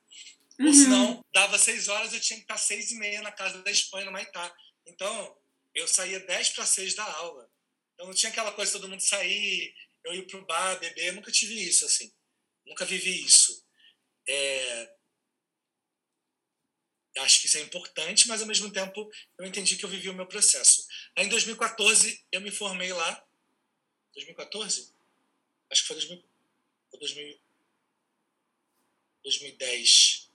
[0.58, 0.66] Uhum.
[0.66, 3.70] Ou senão, dava seis horas, eu tinha que estar seis e meia na casa da
[3.70, 4.54] Espanha, no Maitá.
[4.86, 5.36] Então,
[5.74, 7.48] eu saía dez para seis da aula.
[7.94, 11.08] Então, não tinha aquela coisa de todo mundo sair, eu ir para o bar, beber.
[11.08, 12.12] Eu nunca tive isso, assim.
[12.66, 13.64] Nunca vivi isso.
[14.28, 14.90] É,
[17.22, 20.14] acho que isso é importante, mas ao mesmo tempo eu entendi que eu vivi o
[20.14, 20.84] meu processo.
[21.16, 23.24] Aí em 2014 eu me formei lá.
[24.18, 24.92] 2014?
[25.70, 26.24] Acho que foi 2000,
[26.92, 27.40] 2000,
[29.22, 30.30] 2010.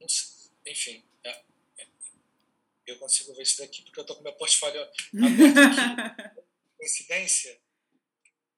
[0.00, 1.04] Não sei, enfim.
[1.24, 1.44] É,
[1.78, 1.88] é,
[2.86, 5.10] eu consigo ver isso daqui porque eu estou com meu portfólio aberto aqui.
[6.76, 7.60] Coincidência?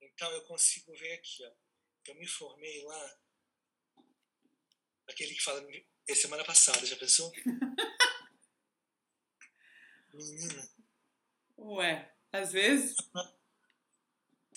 [0.00, 1.44] Então eu consigo ver aqui.
[1.44, 1.52] Ó.
[2.06, 3.18] Eu me formei lá.
[5.08, 5.66] Aquele que fala
[6.08, 7.32] é semana passada, já pensou?
[10.12, 10.70] Menina.
[11.58, 12.96] Ué, às vezes.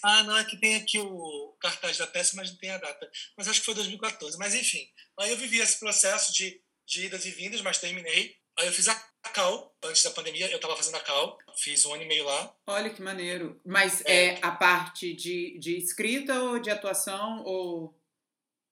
[0.04, 3.10] Ah, não, é que tem aqui o cartaz da peça, mas não tem a data.
[3.38, 4.38] Mas acho que foi 2014.
[4.38, 4.88] Mas enfim,
[5.20, 8.38] aí eu vivi esse processo de, de idas e vindas, mas terminei.
[8.60, 8.96] Aí eu fiz a
[9.34, 12.56] Cal, antes da pandemia, eu estava fazendo a Cal, fiz um ano e meio lá.
[12.66, 13.60] Olha que maneiro.
[13.66, 17.44] Mas é, é a parte de, de escrita ou de atuação?
[17.44, 17.96] ou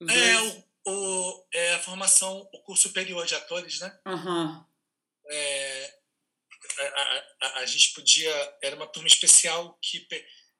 [0.01, 3.99] É, o, o, é, a formação, o curso superior de atores, né?
[4.07, 4.65] Uhum.
[5.27, 5.99] É,
[6.79, 8.57] a, a, a, gente podia.
[8.61, 10.07] Era uma turma especial que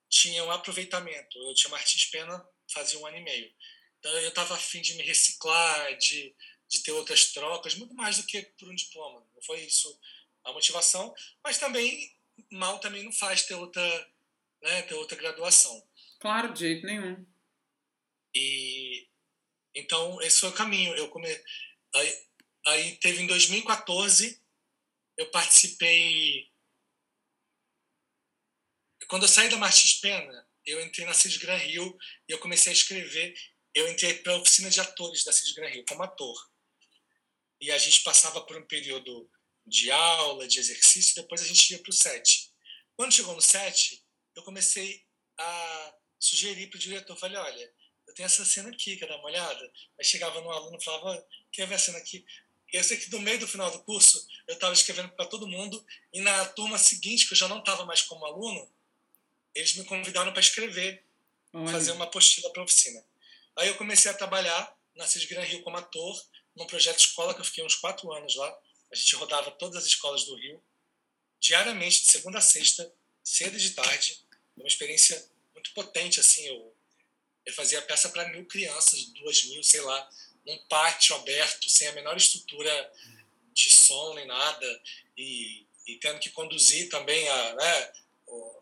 [0.10, 1.38] tinha um aproveitamento.
[1.38, 3.52] Eu tinha Martins Pena, fazia um ano e meio.
[4.00, 6.36] Então eu estava afim de me reciclar, de,
[6.70, 9.26] de ter outras trocas, muito mais do que por um diploma.
[9.34, 10.00] Não foi isso
[10.44, 11.13] a motivação,
[11.44, 12.13] mas também
[12.52, 14.12] mal também não faz ter outra,
[14.62, 15.88] né, ter outra graduação.
[16.20, 17.26] Claro, de jeito nenhum.
[18.34, 19.08] E
[19.76, 20.96] então, esse foi o caminho.
[20.96, 21.28] Eu come...
[21.94, 22.24] aí,
[22.68, 24.41] aí teve em 2014,
[25.18, 26.50] eu participei.
[29.08, 32.72] Quando eu saí da Martins Pena, eu entrei na Cis Gran Rio e eu comecei
[32.72, 33.36] a escrever.
[33.74, 36.36] Eu entrei para a oficina de atores da Cis Gran Rio, como ator.
[37.62, 39.30] E a gente passava por um período
[39.65, 42.52] de aula, de exercício, e depois a gente ia para o set.
[42.96, 44.04] Quando chegou no set,
[44.36, 45.04] eu comecei
[45.38, 47.74] a sugerir para o diretor, falei, olha,
[48.08, 49.74] eu tenho essa cena aqui, quer dar uma olhada?
[50.00, 52.26] Aí chegava no aluno e falava, quer ver a cena aqui?
[52.72, 55.86] Eu sei que no meio do final do curso, eu estava escrevendo para todo mundo,
[56.13, 58.72] e na turma seguinte, que eu já não estava mais como aluno,
[59.56, 61.04] eles me convidaram para escrever,
[61.54, 61.72] Olha.
[61.72, 63.04] fazer uma apostila para a oficina.
[63.56, 67.41] Aí eu comecei a trabalhar na CIS Gran Rio como ator, num projeto escola que
[67.41, 68.60] eu fiquei uns quatro anos lá.
[68.91, 70.62] A gente rodava todas as escolas do Rio,
[71.39, 72.91] diariamente, de segunda a sexta,
[73.24, 74.20] cedo e de tarde.
[74.56, 76.46] Uma experiência muito potente, assim.
[76.46, 76.76] Eu
[77.46, 80.10] ele fazia peça para mil crianças, duas mil, sei lá,
[80.46, 82.91] num pátio aberto, sem a menor estrutura
[83.54, 84.84] de som nem nada,
[85.15, 87.94] e, e tendo que conduzir também a, né,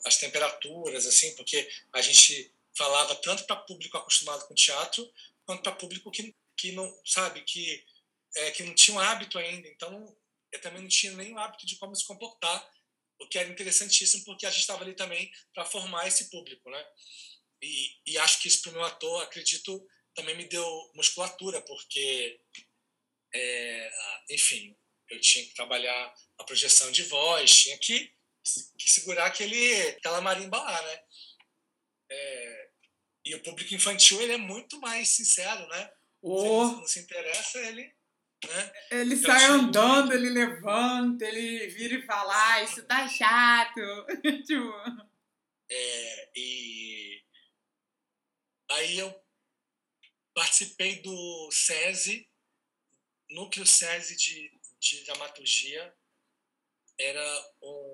[0.06, 5.10] as temperaturas, assim, porque a gente falava tanto para público acostumado com teatro,
[5.45, 7.86] quanto para público que, que não, sabe, que,
[8.36, 9.67] é, que não tinha um hábito ainda.
[9.67, 10.15] Então,
[10.52, 12.71] eu também não tinha nenhum hábito de como se comportar,
[13.19, 16.86] o que era interessantíssimo, porque a gente estava ali também para formar esse público, né?
[17.62, 22.41] E, e acho que isso para o meu ator, acredito, também me deu musculatura, porque,
[23.34, 23.91] é,
[24.32, 24.76] enfim,
[25.10, 28.12] eu tinha que trabalhar a projeção de voz, tinha que
[28.77, 30.99] segurar aquele, aquela marimba lá, né?
[32.10, 32.69] É,
[33.25, 35.91] e o público infantil ele é muito mais sincero, né?
[36.21, 36.39] Oh.
[36.39, 37.95] Se ele não se interessa, ele
[38.45, 38.73] Né?
[38.91, 43.82] Ele então, sai andando, ele levanta, ele vira e fala, ah, isso tá chato.
[44.45, 44.73] tipo...
[45.69, 47.23] é, e
[48.71, 49.23] aí eu
[50.34, 52.27] participei do SESI,
[53.29, 55.93] Núcleo SESI de, de Dramaturgia.
[56.99, 57.92] Era um,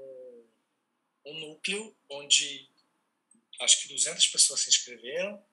[1.30, 2.70] um núcleo onde
[3.62, 5.44] acho que 200 pessoas se inscreveram.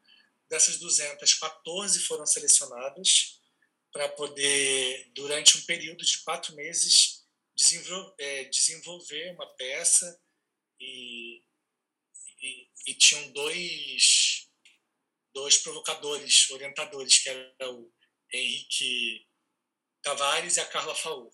[0.48, 3.40] Dessas 200, 14 foram selecionadas
[3.92, 7.24] para poder, durante um período de quatro meses,
[7.56, 10.20] desenvolver, é, desenvolver uma peça
[10.78, 11.42] e,
[12.42, 14.48] e, e, tinham dois,
[15.32, 17.90] dois provocadores, orientadores, que era o
[18.32, 19.26] Henrique
[20.02, 21.32] Tavares e a Carla Faur.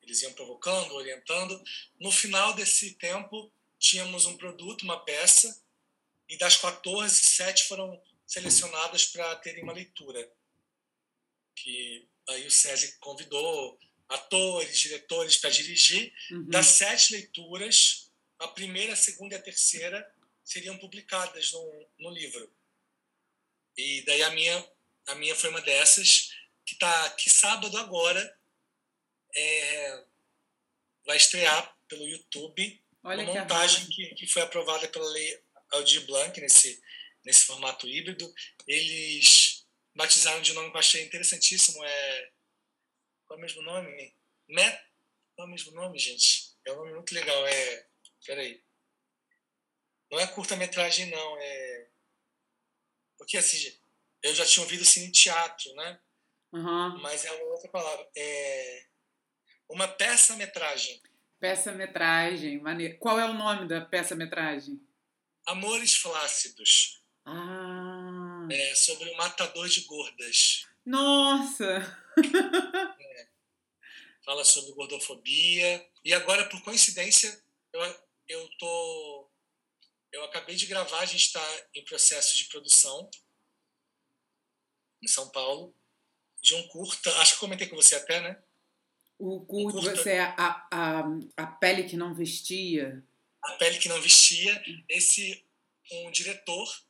[0.00, 1.60] Eles iam provocando, orientando.
[2.00, 5.62] No final desse tempo, tínhamos um produto, uma peça,
[6.28, 10.30] e das 14, sete foram selecionadas para terem uma leitura.
[11.56, 16.12] Que aí o SESI convidou atores, diretores para dirigir.
[16.30, 16.50] Uhum.
[16.50, 20.14] Das sete leituras, a primeira, a segunda e a terceira
[20.44, 22.52] seriam publicadas no, no livro.
[23.76, 24.70] E daí a minha,
[25.06, 26.34] a minha foi uma dessas,
[26.66, 28.38] que tá que sábado agora
[29.34, 30.04] é,
[31.06, 35.42] vai estrear pelo YouTube Olha uma montagem que, que foi aprovada pela lei
[35.72, 36.82] Aldir Blanc nesse,
[37.24, 38.32] nesse formato híbrido.
[38.66, 41.82] Eles batizaram de nome que eu achei interessantíssimo.
[41.82, 42.32] É...
[43.26, 44.14] Qual é o mesmo nome?
[44.48, 44.84] Met...
[45.34, 46.54] Qual é o mesmo nome, gente?
[46.66, 47.46] É um nome muito legal.
[47.46, 47.86] É...
[48.26, 48.62] Peraí.
[50.10, 51.38] Não é curta-metragem, não.
[51.40, 51.88] É...
[53.16, 53.74] Porque, assim,
[54.22, 56.00] eu já tinha ouvido cine teatro, né?
[56.52, 56.98] Uhum.
[57.00, 58.06] Mas é uma outra palavra.
[58.14, 58.86] É...
[59.66, 61.02] Uma peça-metragem.
[61.40, 62.60] Peça-metragem.
[62.98, 64.80] Qual é o nome da peça-metragem?
[65.46, 67.00] Amores Flácidos.
[67.24, 68.46] Ah.
[68.50, 70.66] É, sobre o matador de gordas.
[70.84, 71.64] Nossa!
[73.00, 73.28] é.
[74.24, 75.86] Fala sobre gordofobia.
[76.04, 77.80] E agora, por coincidência, eu,
[78.28, 79.30] eu tô.
[80.10, 83.10] Eu acabei de gravar, a gente está em processo de produção
[85.02, 85.74] em São Paulo,
[86.42, 87.14] de um curta.
[87.18, 88.42] Acho que comentei com você até, né?
[89.18, 91.04] O curta, você é a, a,
[91.36, 93.04] a pele que não vestia.
[93.42, 94.62] A Pele que Não Vestia.
[94.88, 95.44] Esse,
[95.90, 96.82] um diretor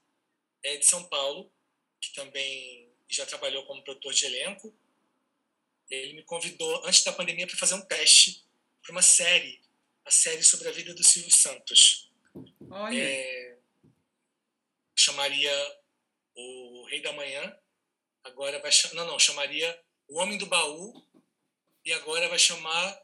[0.63, 1.51] é de São Paulo,
[2.01, 4.75] que também já trabalhou como produtor de elenco.
[5.91, 8.45] Ele me convidou, antes da pandemia, para fazer um teste
[8.83, 9.61] para uma série,
[10.05, 12.11] a série sobre a vida do Silvio Santos.
[12.71, 13.03] Olha.
[13.03, 13.57] É,
[14.97, 15.81] chamaria
[16.35, 17.57] O Rei da Manhã,
[18.25, 21.03] agora vai não, não, chamaria O Homem do Baú,
[21.89, 23.03] e agora vai chamar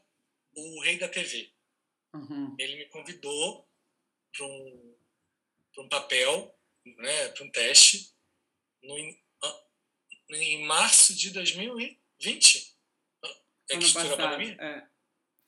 [0.53, 1.51] O Rei da TV.
[2.13, 2.55] Uhum.
[2.59, 3.67] Ele me convidou
[4.31, 4.95] para um,
[5.79, 8.13] um papel, né, para um teste,
[8.83, 8.95] no,
[10.29, 12.75] em março de 2020.
[13.71, 14.55] É que estourou a pandemia?
[14.59, 14.87] É.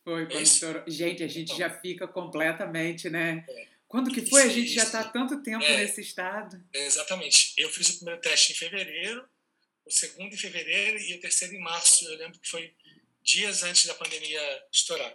[0.03, 0.83] Foi, quando estourou.
[0.87, 3.45] Gente, a gente então, já fica completamente, né?
[3.47, 3.67] É.
[3.87, 4.41] Quando que foi?
[4.41, 6.61] Isso, a gente já está tanto tempo é, nesse estado.
[6.73, 7.53] É, exatamente.
[7.55, 9.29] Eu fiz o primeiro teste em fevereiro,
[9.85, 12.03] o segundo em fevereiro e o terceiro em março.
[12.05, 12.75] Eu lembro que foi
[13.27, 15.13] dias antes da pandemia estourar.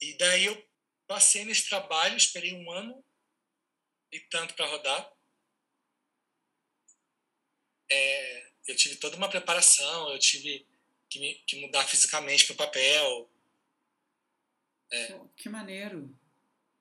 [0.00, 0.70] E daí eu
[1.06, 3.04] passei nesse trabalho, esperei um ano
[4.10, 5.12] e tanto para rodar.
[7.90, 10.66] É, eu tive toda uma preparação, eu tive
[11.10, 13.30] que, me, que mudar fisicamente para o papel.
[14.90, 16.16] É, que maneiro!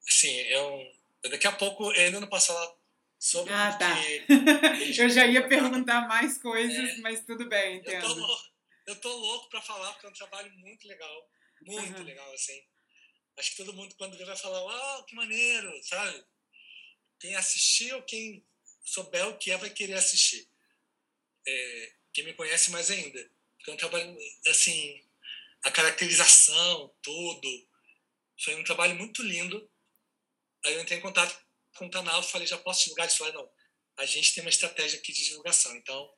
[0.02, 0.93] Sim, eu,
[1.30, 2.80] daqui a pouco eu ainda não posso falar
[3.19, 3.95] sobre ah, tá.
[4.97, 8.08] eu já ia perguntar mais coisas, é, mas tudo bem, entendo.
[8.08, 8.48] Eu tô,
[8.89, 11.30] eu tô louco para falar, porque é um trabalho muito legal.
[11.62, 12.04] Muito uhum.
[12.04, 12.62] legal, assim
[13.39, 16.23] acho que todo mundo, quando vê, vai falar: Uau, que maneiro, sabe?
[17.19, 18.45] Quem assistir ou quem
[18.84, 20.47] souber o que é, vai querer assistir.
[21.47, 23.32] É, quem me conhece mais ainda.
[23.58, 25.06] Porque é um trabalho, assim,
[25.63, 27.69] a caracterização, tudo.
[28.43, 29.69] Foi um trabalho muito lindo.
[30.65, 31.38] Aí eu entrei em contato
[31.75, 33.17] com o canal, falei: já posso divulgar isso?
[33.17, 33.49] Falei: não,
[33.97, 35.75] a gente tem uma estratégia aqui de divulgação.
[35.75, 36.13] Então,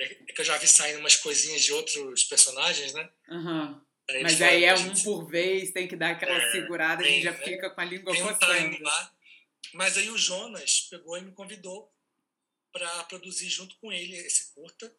[0.00, 3.10] é, é que eu já vi saindo umas coisinhas de outros personagens, né?
[3.28, 3.80] Uhum.
[4.10, 7.14] Aí Mas aí é um por vez, tem que dar aquela é, segurada, tem, a
[7.14, 7.44] gente já né?
[7.44, 8.76] fica com a língua coçando.
[8.76, 9.14] Um lá.
[9.72, 11.90] Mas aí o Jonas pegou e me convidou
[12.72, 14.94] para produzir junto com ele esse curta,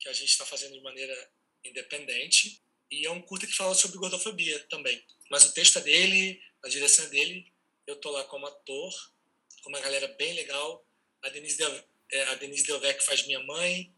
[0.00, 1.30] que a gente está fazendo de maneira
[1.64, 2.62] independente.
[2.90, 5.04] E é um curta que fala sobre gordofobia também.
[5.30, 7.52] Mas o texto é dele, a direção é dele.
[7.86, 9.12] Eu tô lá como ator,
[9.62, 10.86] com uma galera bem legal.
[11.22, 13.94] A Denise, Del, é, a Denise Delvec faz minha mãe.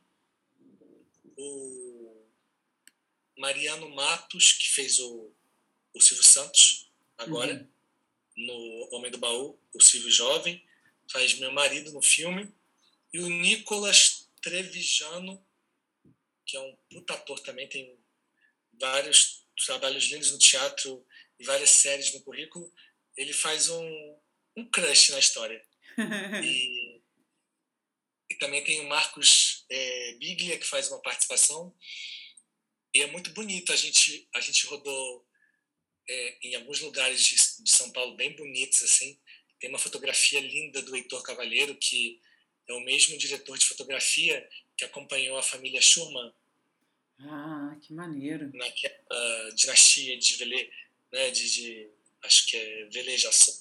[1.43, 2.27] O
[3.39, 5.33] Mariano Matos, que fez o,
[5.95, 7.69] o Silvio Santos, agora, uhum.
[8.37, 10.63] no Homem do Baú, o Silvio Jovem,
[11.11, 12.53] faz meu marido no filme,
[13.13, 15.45] e o Nicolas Trevigiano,
[16.47, 17.99] que é um puta ator também, tem
[18.75, 21.05] vários trabalhos lindos no teatro
[21.39, 22.73] e várias séries no currículo,
[23.17, 24.17] ele faz um,
[24.57, 25.65] um crush na história.
[26.45, 26.80] e,
[28.31, 31.75] e também tem o Marcos é, Biglia, que faz uma participação.
[32.95, 33.73] E é muito bonito.
[33.73, 35.27] A gente, a gente rodou
[36.09, 39.19] é, em alguns lugares de, de São Paulo bem bonitos, assim.
[39.59, 42.21] Tem uma fotografia linda do Heitor Cavalheiro, que
[42.69, 46.33] é o mesmo diretor de fotografia que acompanhou a família Schurman.
[47.21, 48.51] Ah, que maneiro.
[48.55, 50.73] Naquela dinastia de, vele,
[51.13, 51.91] né, de, de
[52.23, 53.55] acho que é velejação,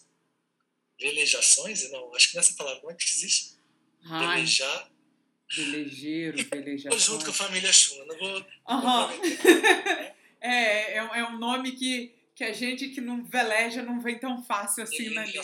[0.99, 1.89] velejações?
[1.91, 3.58] Não, acho que nessa palavra, como é que existe?
[4.05, 4.91] Ai, Velejar.
[5.55, 6.99] Velejeiro, velejação.
[6.99, 8.39] junto com a família Schurman, não vou...
[8.69, 9.09] Uhum.
[10.41, 14.41] é, é, é um nome que que a gente que não veleja não vem tão
[14.45, 15.43] fácil assim na língua.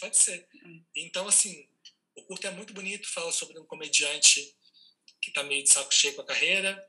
[0.00, 0.48] Pode ser.
[0.64, 0.82] Hum.
[0.96, 1.68] Então, assim,
[2.16, 4.52] o curto é muito bonito, fala sobre um comediante
[5.22, 6.84] que está meio de saco cheio com a carreira,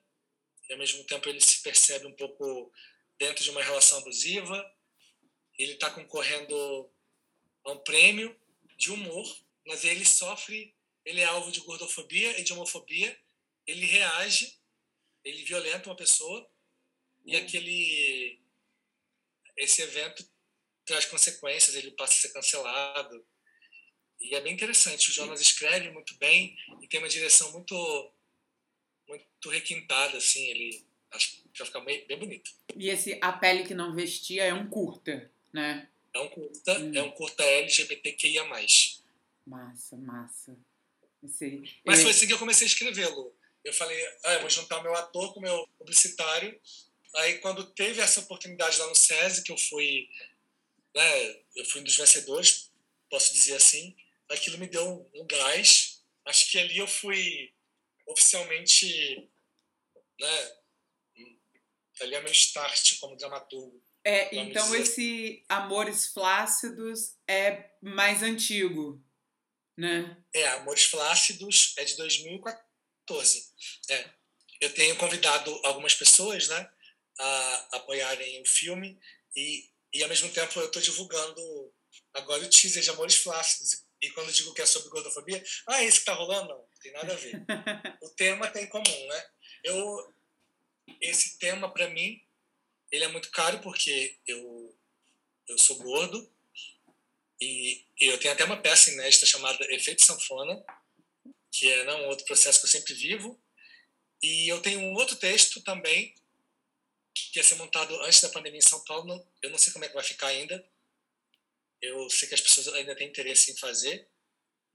[0.68, 2.74] e ao mesmo tempo ele se percebe um pouco
[3.20, 4.66] dentro de uma relação abusiva.
[5.60, 6.92] Ele está concorrendo
[7.66, 8.36] a um prêmio
[8.78, 9.28] de humor,
[9.68, 10.74] mas ele sofre,
[11.10, 13.20] ele é alvo de gordofobia e de homofobia,
[13.66, 14.56] ele reage,
[15.24, 16.48] ele violenta uma pessoa,
[17.26, 17.40] e hum.
[17.40, 18.40] aquele
[19.58, 20.24] esse evento
[20.86, 23.26] traz consequências, ele passa a ser cancelado.
[24.20, 25.10] E é bem interessante.
[25.10, 28.14] O Jonas escreve muito bem e tem uma direção muito
[29.08, 30.46] muito requintada, assim.
[30.48, 32.52] Ele acho que vai ficar bem, bem bonito.
[32.76, 35.90] E esse A Pele Que Não Vestia é um curta, né?
[36.14, 36.92] É um curta, hum.
[36.96, 38.46] é um curta LGBTQIA+.
[39.46, 40.69] Massa, massa.
[41.24, 43.36] Esse, Mas foi assim que eu comecei a escrevê-lo.
[43.64, 46.60] Eu falei, ah, eu vou juntar o meu ator com o meu publicitário
[47.16, 50.08] Aí, quando teve essa oportunidade lá no SESI, que eu fui,
[50.96, 52.72] né, eu fui um dos vencedores,
[53.10, 53.96] posso dizer assim,
[54.30, 56.04] aquilo me deu um, um gás.
[56.26, 57.52] Acho que ali eu fui
[58.06, 59.28] oficialmente,
[60.20, 60.52] né,
[62.02, 63.82] ali é meu start como dramaturgo.
[64.04, 69.04] É, então esse Amores Flácidos é mais antigo,
[69.80, 70.18] né?
[70.34, 73.50] É, Amores Flácidos é de 2014.
[73.90, 74.10] É.
[74.60, 76.70] Eu tenho convidado algumas pessoas, né?
[77.20, 78.98] a apoiarem o filme
[79.36, 81.42] e, e ao mesmo tempo eu estou divulgando
[82.14, 83.86] agora o teaser de Amores Flácidos.
[84.02, 86.50] E quando digo que é sobre gordofobia, ah, é isso que está rolando?
[86.50, 87.46] Não, não tem nada a ver.
[88.02, 89.26] o tema tem em comum, né?
[89.64, 90.14] Eu,
[91.02, 92.22] esse tema, para mim,
[92.92, 94.78] ele é muito caro porque eu,
[95.50, 96.34] eu sou gordo
[97.42, 100.62] e eu tenho até uma peça inédita chamada Efeito Sanfona,
[101.52, 103.40] que é não, um outro processo que eu sempre vivo.
[104.22, 106.14] E eu tenho um outro texto também
[107.14, 109.26] que ia ser montado antes da pandemia em São Paulo.
[109.42, 110.66] eu não sei como é que vai ficar ainda.
[111.82, 114.06] Eu sei que as pessoas ainda têm interesse em fazer,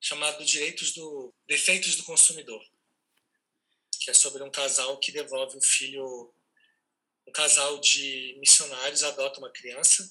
[0.01, 2.65] chamado Direitos do Defeitos do Consumidor,
[4.01, 6.33] que é sobre um casal que devolve o filho,
[7.27, 10.11] um casal de missionários adota uma criança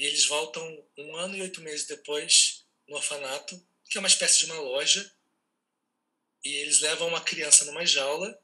[0.00, 0.64] e eles voltam
[0.96, 5.14] um ano e oito meses depois no orfanato, que é uma espécie de uma loja,
[6.42, 8.34] e eles levam uma criança numa jaula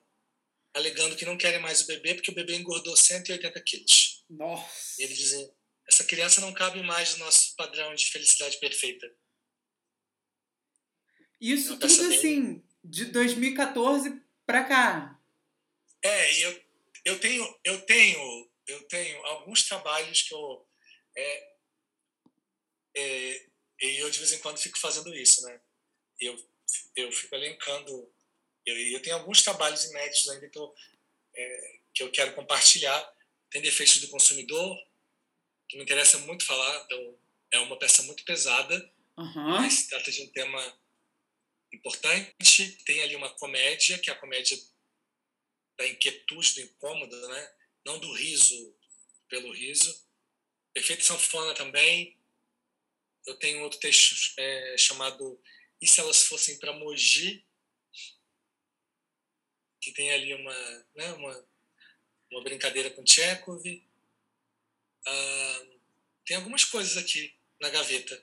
[0.75, 4.23] alegando que não querem mais o bebê porque o bebê engordou 180 quilos.
[4.29, 5.01] Nossa!
[5.01, 5.51] E eles dizem:
[5.89, 9.11] essa criança não cabe mais no nosso padrão de felicidade perfeita.
[11.41, 12.19] Isso é tudo bem...
[12.19, 15.19] assim, de 2014 para cá.
[16.03, 16.65] É, eu,
[17.07, 20.66] eu tenho eu tenho eu tenho alguns trabalhos que eu
[21.17, 21.57] é,
[22.97, 23.47] é,
[23.83, 25.61] e eu de vez em quando fico fazendo isso, né?
[26.21, 26.57] Eu
[26.97, 28.13] eu fico elencando
[28.67, 30.75] eu, eu tenho alguns trabalhos inéditos ainda que eu,
[31.35, 33.15] é, que eu quero compartilhar.
[33.49, 34.77] Tem defeitos do consumidor,
[35.69, 36.85] que me interessa muito falar.
[36.85, 37.19] Então,
[37.53, 39.51] é uma peça muito pesada, uhum.
[39.51, 40.79] mas se trata de um tema
[41.73, 42.73] importante.
[42.85, 44.59] Tem ali uma comédia, que é a comédia
[45.79, 47.53] da inquietude, do incômodo, né?
[47.85, 48.77] não do riso
[49.29, 50.05] pelo riso.
[50.77, 52.17] Efeito sanfona também.
[53.27, 55.41] Eu tenho outro texto é, chamado
[55.81, 57.45] E se elas fossem para Mogi?
[59.87, 61.49] que tem ali uma, né, uma,
[62.33, 63.63] uma brincadeira com Chekhov.
[65.07, 65.67] Ah,
[66.25, 68.21] tem algumas coisas aqui na gaveta.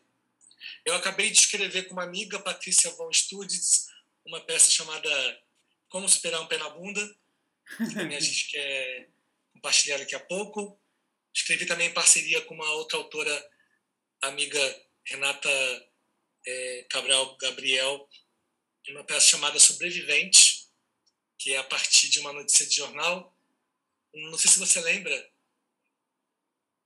[0.83, 3.87] Eu acabei de escrever com uma amiga, Patrícia von Studitz,
[4.25, 5.41] uma peça chamada
[5.87, 7.17] Como Superar um Pé na Bunda,
[7.77, 9.09] que a gente quer
[9.53, 10.77] compartilhar daqui a pouco.
[11.33, 13.51] Escrevi também em parceria com uma outra autora,
[14.21, 15.49] amiga Renata
[16.45, 18.07] é, Cabral Gabriel,
[18.89, 20.67] uma peça chamada Sobrevivente,
[21.37, 23.35] que é a partir de uma notícia de jornal.
[24.13, 25.33] Não sei se você lembra,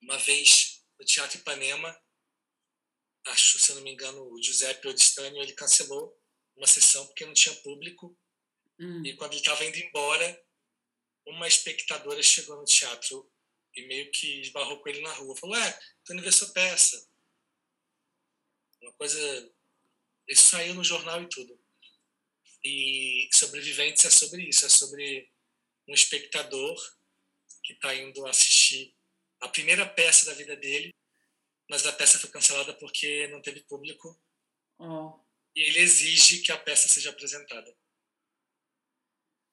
[0.02, 1.96] uma vez no Teatro Ipanema,
[3.26, 6.18] acho, se eu não me engano, o Giuseppe Odistânio, ele cancelou
[6.56, 8.18] uma sessão porque não tinha público.
[8.80, 9.06] Hum.
[9.06, 10.46] E quando ele estava indo embora,
[11.26, 13.30] uma espectadora chegou no teatro
[13.78, 15.38] e meio que esbarrou com ele na rua.
[15.38, 17.08] Falou, é, tô indo ver sua peça.
[18.82, 19.54] Uma coisa...
[20.28, 21.58] Isso saiu no jornal e tudo.
[22.64, 25.32] E Sobreviventes é sobre isso, é sobre
[25.88, 26.76] um espectador
[27.64, 28.94] que está indo assistir
[29.40, 30.94] a primeira peça da vida dele,
[31.70, 34.20] mas a peça foi cancelada porque não teve público.
[34.80, 35.20] Oh.
[35.56, 37.76] E ele exige que a peça seja apresentada.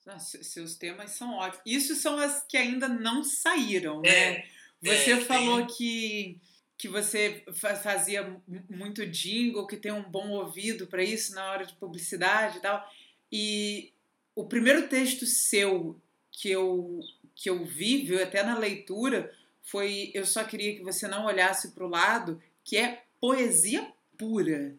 [0.06, 1.62] Ah, seus temas são ótimos.
[1.64, 4.10] Isso são as que ainda não saíram, né?
[4.10, 4.46] É,
[4.82, 6.38] você é, falou que,
[6.76, 7.42] que você
[7.82, 8.38] fazia
[8.68, 12.86] muito jingle, que tem um bom ouvido para isso na hora de publicidade e tal.
[13.32, 13.92] E
[14.36, 15.98] o primeiro texto seu
[16.30, 17.00] que eu,
[17.34, 19.32] que eu vi, viu, até na leitura,
[19.62, 24.76] foi Eu Só Queria Que Você Não Olhasse para o Lado, que é poesia pura.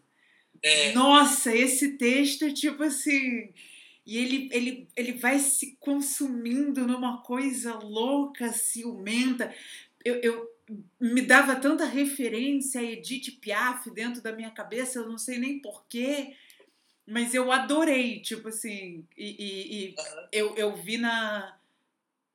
[0.61, 0.93] É.
[0.93, 3.51] Nossa, esse texto é tipo assim
[4.05, 9.53] e ele, ele, ele vai se consumindo numa coisa louca, ciumenta.
[10.03, 10.55] Eu, eu
[10.99, 15.59] me dava tanta referência a Edith Piaf dentro da minha cabeça, eu não sei nem
[15.59, 16.35] porquê,
[17.07, 20.27] mas eu adorei, tipo assim, e, e, e uhum.
[20.31, 21.57] eu, eu vi na.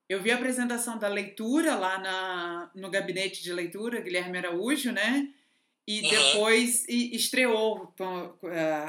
[0.09, 5.33] Eu vi a apresentação da leitura lá na, no gabinete de leitura, Guilherme Araújo, né?
[5.87, 6.09] E uhum.
[6.09, 7.95] depois e, estreou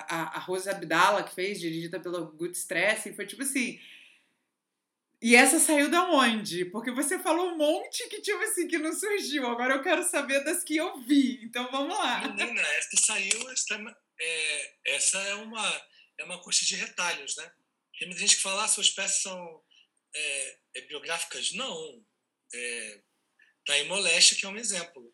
[0.08, 3.80] a, a Rosa Abdala, que fez, dirigida pelo Good Stress, e foi tipo assim.
[5.22, 6.66] E essa saiu da onde?
[6.66, 9.46] Porque você falou um monte que, tipo assim, que não surgiu.
[9.46, 11.44] Agora eu quero saber das que eu vi.
[11.44, 12.28] Então vamos lá.
[12.28, 13.50] Menina, essa saiu.
[13.52, 13.80] Essa
[14.20, 15.82] é, essa é uma,
[16.18, 17.52] é uma coxa de retalhos, né?
[18.00, 19.62] Tem muita gente que fala, ah, suas peças são
[20.14, 21.54] é, é biográficas.
[21.54, 22.04] Não.
[22.52, 23.00] É,
[23.64, 25.14] tá em Moléstia, que é um exemplo.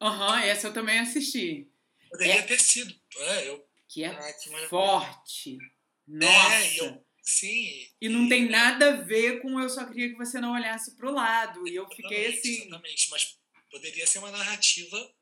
[0.00, 1.68] Aham, uhum, essa eu também assisti.
[2.10, 2.94] Poderia é, ter sido.
[3.18, 5.58] É, eu, que é ah, que forte.
[6.06, 6.54] Nossa.
[6.54, 7.88] É, eu, sim.
[8.00, 10.96] E não e, tem nada a ver com eu só queria que você não olhasse
[10.96, 11.66] pro lado.
[11.66, 12.62] E eu fiquei assim.
[12.62, 13.38] Exatamente, mas
[13.70, 15.14] poderia ser uma narrativa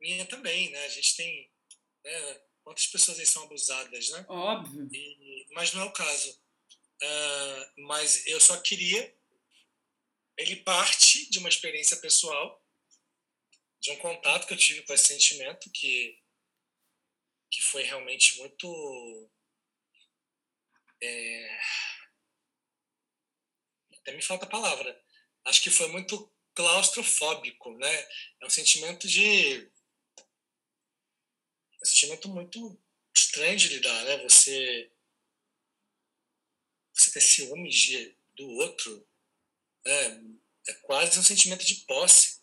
[0.00, 0.84] minha também, né?
[0.84, 1.50] A gente tem.
[2.04, 4.24] Né, quantas pessoas aí são abusadas, né?
[4.28, 4.88] Óbvio.
[4.92, 6.30] E, mas não é o caso.
[7.02, 9.14] Uh, mas eu só queria.
[10.36, 12.63] Ele parte de uma experiência pessoal
[13.84, 16.18] de um contato que eu tive com esse sentimento que,
[17.50, 19.30] que foi realmente muito.
[21.02, 21.60] É,
[23.98, 25.04] até me falta a palavra.
[25.44, 28.08] Acho que foi muito claustrofóbico, né?
[28.40, 29.56] É um sentimento de.
[29.58, 30.22] É
[31.82, 32.82] um sentimento muito
[33.14, 34.16] estranho de lidar, né?
[34.22, 34.90] Você.
[36.94, 39.06] Você ter ciúmes de, do outro.
[39.84, 40.22] Né?
[40.68, 42.33] É quase um sentimento de posse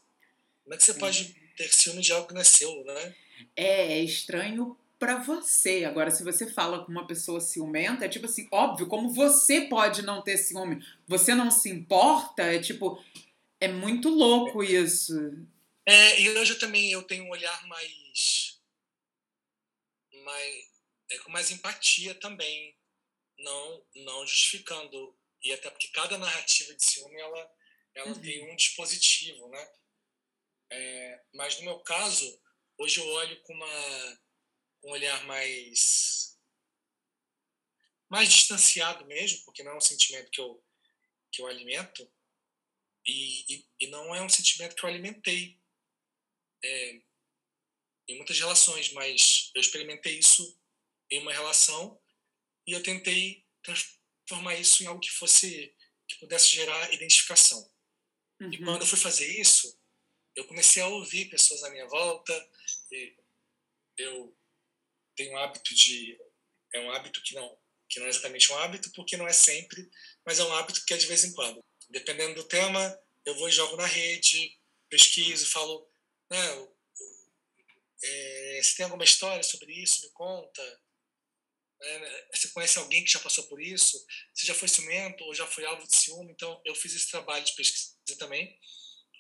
[0.72, 3.16] como é que você pode ter ciúme de algo que não é seu, né?
[3.58, 5.84] É, é estranho para você.
[5.84, 10.02] Agora, se você fala com uma pessoa ciumenta, é tipo assim, óbvio, como você pode
[10.02, 10.82] não ter ciúme?
[11.08, 12.44] Você não se importa?
[12.44, 13.04] É tipo,
[13.60, 15.14] é muito louco isso.
[15.86, 18.62] É, e hoje eu também eu tenho um olhar mais.
[20.24, 20.72] mais
[21.10, 22.78] é, com mais empatia também.
[23.38, 25.14] Não, não justificando.
[25.44, 27.52] E até porque cada narrativa de ciúme ela,
[27.94, 28.22] ela uhum.
[28.22, 29.68] tem um dispositivo, né?
[30.72, 32.42] É, mas no meu caso,
[32.78, 34.20] hoje eu olho com uma,
[34.86, 36.32] um olhar mais
[38.10, 40.62] mais distanciado mesmo, porque não é um sentimento que eu,
[41.32, 42.12] que eu alimento
[43.08, 45.58] e, e, e não é um sentimento que eu alimentei
[46.64, 47.02] é,
[48.10, 50.60] em muitas relações, mas eu experimentei isso
[51.10, 52.02] em uma relação
[52.68, 55.74] e eu tentei transformar isso em algo que fosse
[56.08, 57.74] que pudesse gerar identificação.
[58.42, 58.54] Uhum.
[58.54, 59.81] E quando eu fui fazer isso,
[60.36, 62.50] eu comecei a ouvir pessoas à minha volta.
[63.98, 64.36] eu
[65.16, 66.18] tenho um hábito de
[66.74, 67.58] é um hábito que não
[67.90, 69.90] que não é exatamente um hábito porque não é sempre,
[70.26, 71.62] mas é um hábito que é de vez em quando.
[71.90, 74.58] Dependendo do tema, eu vou e jogo na rede,
[74.90, 75.86] pesquiso, falo,
[76.30, 76.68] né,
[78.04, 80.02] é, você tem alguma história sobre isso?
[80.02, 80.82] Me conta.
[81.84, 84.04] É, você conhece alguém que já passou por isso?
[84.34, 86.32] Você já foi ciumento ou já foi alvo de ciúme?
[86.32, 88.58] Então, eu fiz esse trabalho de pesquisa também.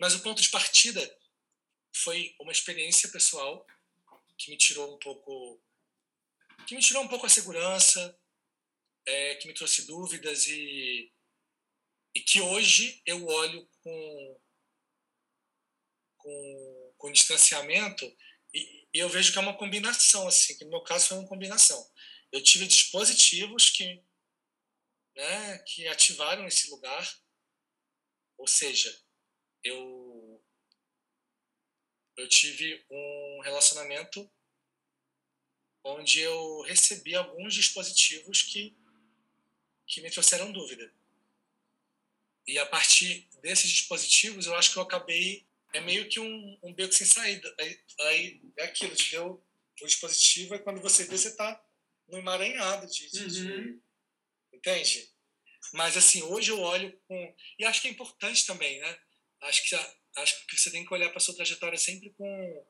[0.01, 0.99] Mas o ponto de partida
[1.93, 3.67] foi uma experiência pessoal
[4.35, 5.61] que me tirou um pouco
[6.65, 8.19] que me tirou um pouco a segurança,
[9.05, 11.13] é, que me trouxe dúvidas e,
[12.15, 14.41] e que hoje eu olho com,
[16.17, 18.05] com, com distanciamento
[18.53, 21.27] e, e, eu vejo que é uma combinação, assim, que no meu caso foi uma
[21.27, 21.79] combinação.
[22.31, 24.03] Eu tive dispositivos que,
[25.15, 27.07] né, que ativaram esse lugar,
[28.37, 28.91] ou seja,
[29.63, 30.43] eu
[32.17, 34.29] eu tive um relacionamento
[35.83, 38.75] onde eu recebi alguns dispositivos que
[39.87, 40.91] que me trouxeram dúvida.
[42.47, 45.45] E a partir desses dispositivos, eu acho que eu acabei.
[45.73, 47.53] É meio que um, um beco sem saída.
[47.59, 49.43] Aí, aí é aquilo, te deu
[49.81, 51.63] o dispositivo, e quando você vê, você está
[52.07, 53.63] no emaranhado de, de, uhum.
[53.63, 53.81] de,
[54.53, 55.09] Entende?
[55.73, 57.35] Mas, assim, hoje eu olho com.
[57.57, 58.99] E acho que é importante também, né?
[59.41, 59.75] Acho que,
[60.17, 62.67] acho que você tem que olhar para sua trajetória sempre com,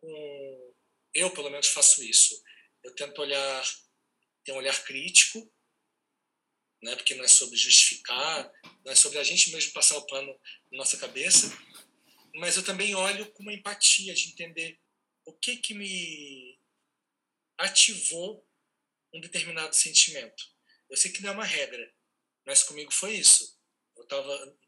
[0.00, 0.74] com.
[1.14, 2.42] Eu, pelo menos, faço isso.
[2.82, 3.64] Eu tento olhar.
[4.44, 5.52] ter um olhar crítico
[6.82, 6.96] né?
[6.96, 8.52] porque não é sobre justificar,
[8.84, 10.32] não é sobre a gente mesmo passar o pano
[10.70, 11.46] na nossa cabeça,
[12.34, 14.80] mas eu também olho com uma empatia de entender
[15.24, 16.58] o que que me
[17.56, 18.44] ativou
[19.14, 20.50] um determinado sentimento.
[20.90, 21.94] Eu sei que não é uma regra,
[22.44, 23.56] mas comigo foi isso.
[23.96, 24.58] Eu estava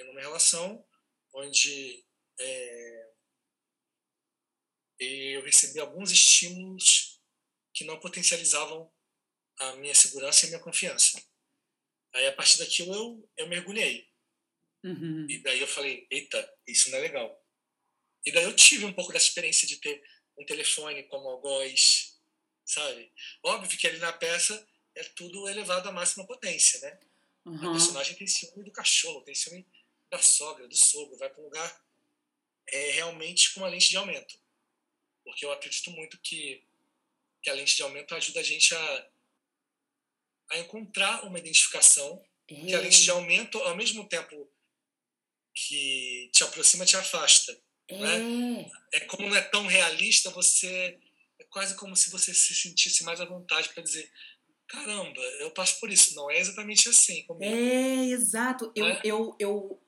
[0.00, 0.84] em uma relação
[1.32, 2.04] onde
[2.38, 3.10] é,
[4.98, 7.20] eu recebi alguns estímulos
[7.72, 8.92] que não potencializavam
[9.58, 11.22] a minha segurança e a minha confiança.
[12.14, 14.10] Aí, a partir daquilo, eu, eu mergulhei.
[14.82, 15.26] Uhum.
[15.28, 17.46] E daí eu falei, eita, isso não é legal.
[18.24, 20.02] E daí eu tive um pouco dessa experiência de ter
[20.38, 22.18] um telefone como algoz,
[22.64, 23.12] sabe?
[23.44, 27.00] Óbvio que ali na peça é tudo elevado à máxima potência, né?
[27.44, 27.68] Uhum.
[27.68, 29.66] A personagem tem ciúme do cachorro, tem ciúme
[30.10, 31.84] da sogra, do sogro, vai para um lugar
[32.68, 34.34] é, realmente com uma lente de aumento.
[35.24, 36.66] Porque eu acredito muito que,
[37.42, 39.10] que a lente de aumento ajuda a gente a
[40.50, 42.54] a encontrar uma identificação é.
[42.54, 44.50] que a lente de aumento, ao mesmo tempo
[45.54, 47.56] que te aproxima, te afasta.
[47.88, 47.96] É.
[47.96, 48.70] Né?
[48.92, 50.98] é como não é tão realista, você
[51.38, 54.10] é quase como se você se sentisse mais à vontade para dizer
[54.68, 56.14] caramba, eu passo por isso.
[56.14, 57.24] Não é exatamente assim.
[57.26, 57.52] Comigo.
[57.52, 58.72] É, exato.
[58.76, 59.00] Eu, é?
[59.02, 59.82] eu, eu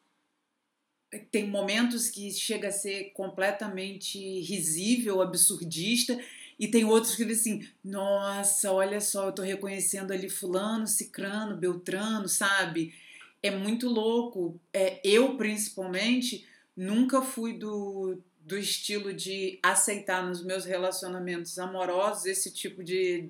[1.31, 6.19] tem momentos que chega a ser completamente risível, absurdista,
[6.59, 11.57] e tem outros que dizem assim: nossa, olha só, eu tô reconhecendo ali Fulano, Cicrano,
[11.57, 12.95] Beltrano, sabe?
[13.43, 14.59] É muito louco.
[14.73, 16.47] É, eu, principalmente,
[16.77, 23.29] nunca fui do, do estilo de aceitar nos meus relacionamentos amorosos esse tipo de,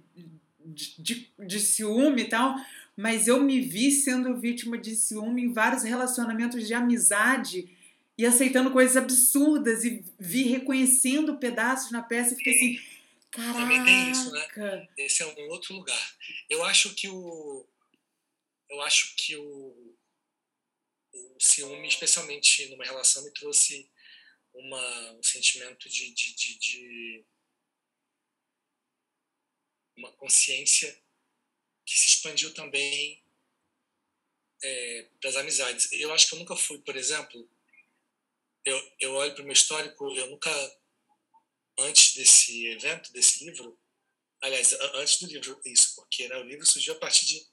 [0.64, 2.54] de, de, de ciúme e tal,
[2.96, 7.68] mas eu me vi sendo vítima de ciúme em vários relacionamentos de amizade
[8.18, 12.92] e aceitando coisas absurdas e vi reconhecendo pedaços na peça e fiquei assim
[13.32, 13.60] Caraca.
[13.60, 14.88] Também tem isso, né?
[14.98, 16.16] Esse é um outro lugar.
[16.50, 17.66] Eu acho que o.
[18.68, 19.96] Eu acho que o,
[21.14, 23.90] o ciúme, especialmente numa relação, me trouxe
[24.52, 27.24] uma, um sentimento de, de, de, de
[29.96, 30.94] uma consciência
[31.84, 33.22] que se expandiu também
[34.62, 35.90] é, para as amizades.
[35.92, 37.48] Eu acho que eu nunca fui, por exemplo,
[38.64, 40.50] eu, eu olho para o meu histórico, eu nunca
[41.78, 43.78] antes desse evento, desse livro,
[44.40, 47.46] aliás, antes do livro, isso, porque né, o livro surgiu a partir de.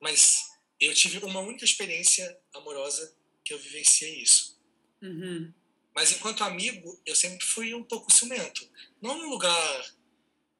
[0.00, 0.48] Mas
[0.80, 3.14] eu tive uma única experiência amorosa
[3.44, 4.58] que eu vivenciei isso.
[5.02, 5.52] Uhum.
[5.94, 8.68] Mas enquanto amigo, eu sempre fui um pouco ciumento.
[9.02, 9.94] Não num lugar,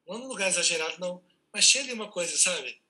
[0.07, 1.23] não num lugar exagerado, não.
[1.53, 2.81] Mas tinha ali uma coisa, sabe?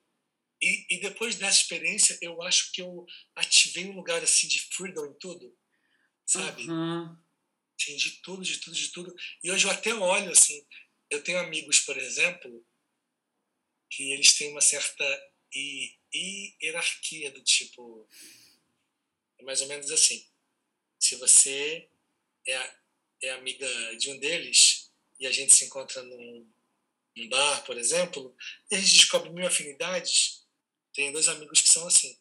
[0.62, 3.06] E, e depois dessa experiência, eu acho que eu
[3.36, 5.58] ativei um lugar assim de freedom em tudo,
[6.26, 6.70] sabe?
[6.70, 7.18] Uhum.
[7.76, 9.16] Tinha de tudo, de tudo, de tudo.
[9.44, 10.64] E hoje eu até olho assim.
[11.10, 12.64] Eu tenho amigos, por exemplo,
[13.90, 15.04] que eles têm uma certa
[16.64, 18.08] hierarquia do tipo.
[19.40, 20.24] É mais ou menos assim.
[21.00, 21.90] Se você
[22.48, 22.76] é,
[23.24, 26.48] é amiga de um deles e a gente se encontra num,
[27.16, 28.36] num bar, por exemplo,
[28.70, 30.46] e a gente descobre mil afinidades,
[30.94, 32.18] tem dois amigos que são assim.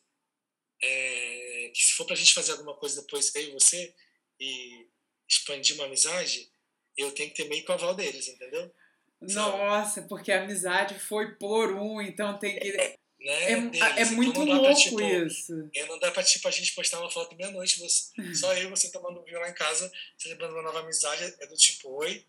[0.82, 3.94] É, que se for pra gente fazer alguma coisa depois, eu e você,
[4.38, 4.86] e
[5.28, 6.50] expandir uma amizade,
[6.96, 8.72] eu tenho que ter meio que o aval deles, entendeu?
[9.20, 12.68] Nossa, porque a amizade foi por um, então tem que.
[12.68, 13.80] É, né, é, deles.
[13.80, 15.70] é então muito então louco pra, tipo, isso.
[15.74, 17.86] É, não dá pra tipo, a gente postar uma foto meia-noite,
[18.34, 21.56] só eu e você tomando vinho lá em casa, celebrando uma nova amizade, é do
[21.56, 22.24] tipo, oi.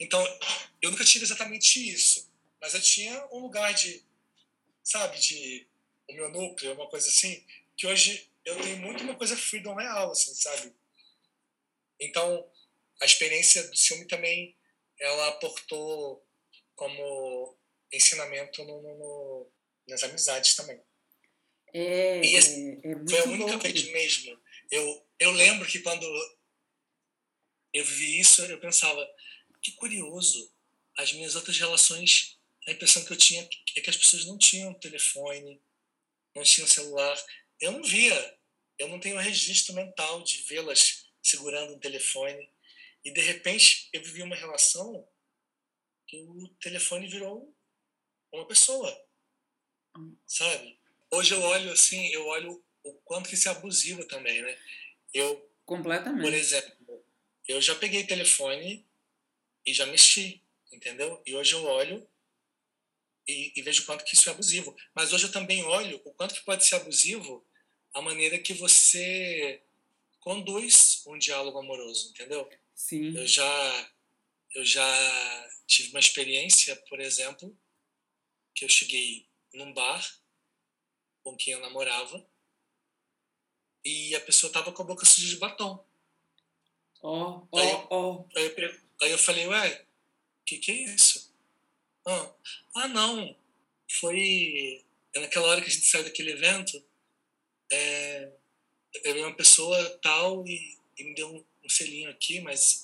[0.00, 0.22] Então,
[0.80, 4.02] eu nunca tive exatamente isso, mas eu tinha um lugar de,
[4.82, 5.66] sabe, de
[6.08, 7.44] o meu núcleo, uma coisa assim,
[7.76, 10.72] que hoje eu tenho muito uma coisa freedom real, assim, sabe?
[12.00, 12.50] Então,
[13.00, 14.56] a experiência do ciúme também
[14.98, 16.24] ela aportou
[16.74, 17.58] como
[17.92, 19.52] ensinamento no, no,
[19.88, 20.80] nas amizades também.
[21.74, 24.38] É, e esse, é, é muito foi a única vez mesmo.
[24.70, 26.06] Eu, eu lembro que quando
[27.72, 29.06] eu vi isso, eu pensava,
[29.62, 30.52] que curioso,
[30.98, 34.74] as minhas outras relações, a impressão que eu tinha é que as pessoas não tinham
[34.74, 35.62] telefone,
[36.34, 37.16] não tinham celular.
[37.60, 38.38] Eu não via,
[38.78, 42.50] eu não tenho registro mental de vê-las segurando um telefone.
[43.04, 45.08] E de repente eu vivi uma relação
[46.06, 47.56] que o telefone virou
[48.32, 49.06] uma pessoa.
[50.26, 50.78] Sabe?
[51.10, 54.58] Hoje eu olho assim, eu olho o quanto que isso é abusivo também, né?
[55.12, 56.22] Eu, Completamente.
[56.22, 57.06] por exemplo,
[57.46, 58.86] eu já peguei telefone
[59.64, 60.42] e já mexi,
[60.72, 61.22] entendeu?
[61.24, 62.06] E hoje eu olho
[63.26, 64.76] e, e vejo o quanto que isso é abusivo.
[64.94, 67.46] Mas hoje eu também olho o quanto que pode ser abusivo
[67.92, 69.62] a maneira que você
[70.20, 72.48] conduz um diálogo amoroso, entendeu?
[72.74, 73.16] Sim.
[73.16, 73.92] Eu já
[74.54, 77.56] eu já tive uma experiência, por exemplo,
[78.54, 80.06] que eu cheguei num bar
[81.22, 82.26] com quem eu namorava
[83.84, 85.84] e a pessoa tava com a boca suja de batom.
[87.02, 88.24] Ó, ó, ó.
[88.36, 89.84] Aí eu, aí eu falei, ué,
[90.40, 91.32] o que, que é isso?
[92.06, 92.30] Ah,
[92.76, 93.36] ah, não,
[94.00, 94.84] foi
[95.14, 96.82] naquela hora que a gente saiu daquele evento,
[97.70, 98.30] é,
[99.04, 102.82] eu vi uma pessoa tal e, e me deu um, um selinho aqui, mas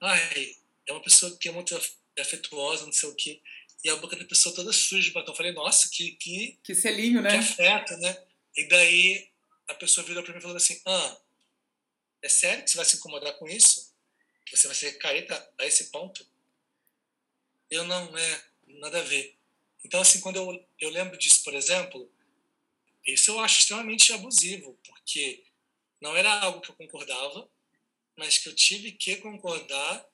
[0.00, 0.56] ai,
[0.86, 3.40] é uma pessoa que é muito af- afetuosa, não sei o quê.
[3.82, 5.32] E a boca da pessoa toda suja de batom.
[5.32, 7.38] Eu falei, nossa, que, que, Que selinho, que né?
[7.38, 8.22] afeto, né?
[8.56, 9.28] E daí
[9.68, 11.16] a pessoa virou pra mim e falou assim, ah,
[12.22, 13.89] é sério que você vai se incomodar com isso?
[14.50, 16.26] Você vai ser careta a esse ponto?
[17.70, 19.36] Eu não, é, nada a ver.
[19.84, 22.10] Então, assim, quando eu, eu lembro disso, por exemplo,
[23.06, 25.44] isso eu acho extremamente abusivo, porque
[26.00, 27.48] não era algo que eu concordava,
[28.16, 30.06] mas que eu tive que concordar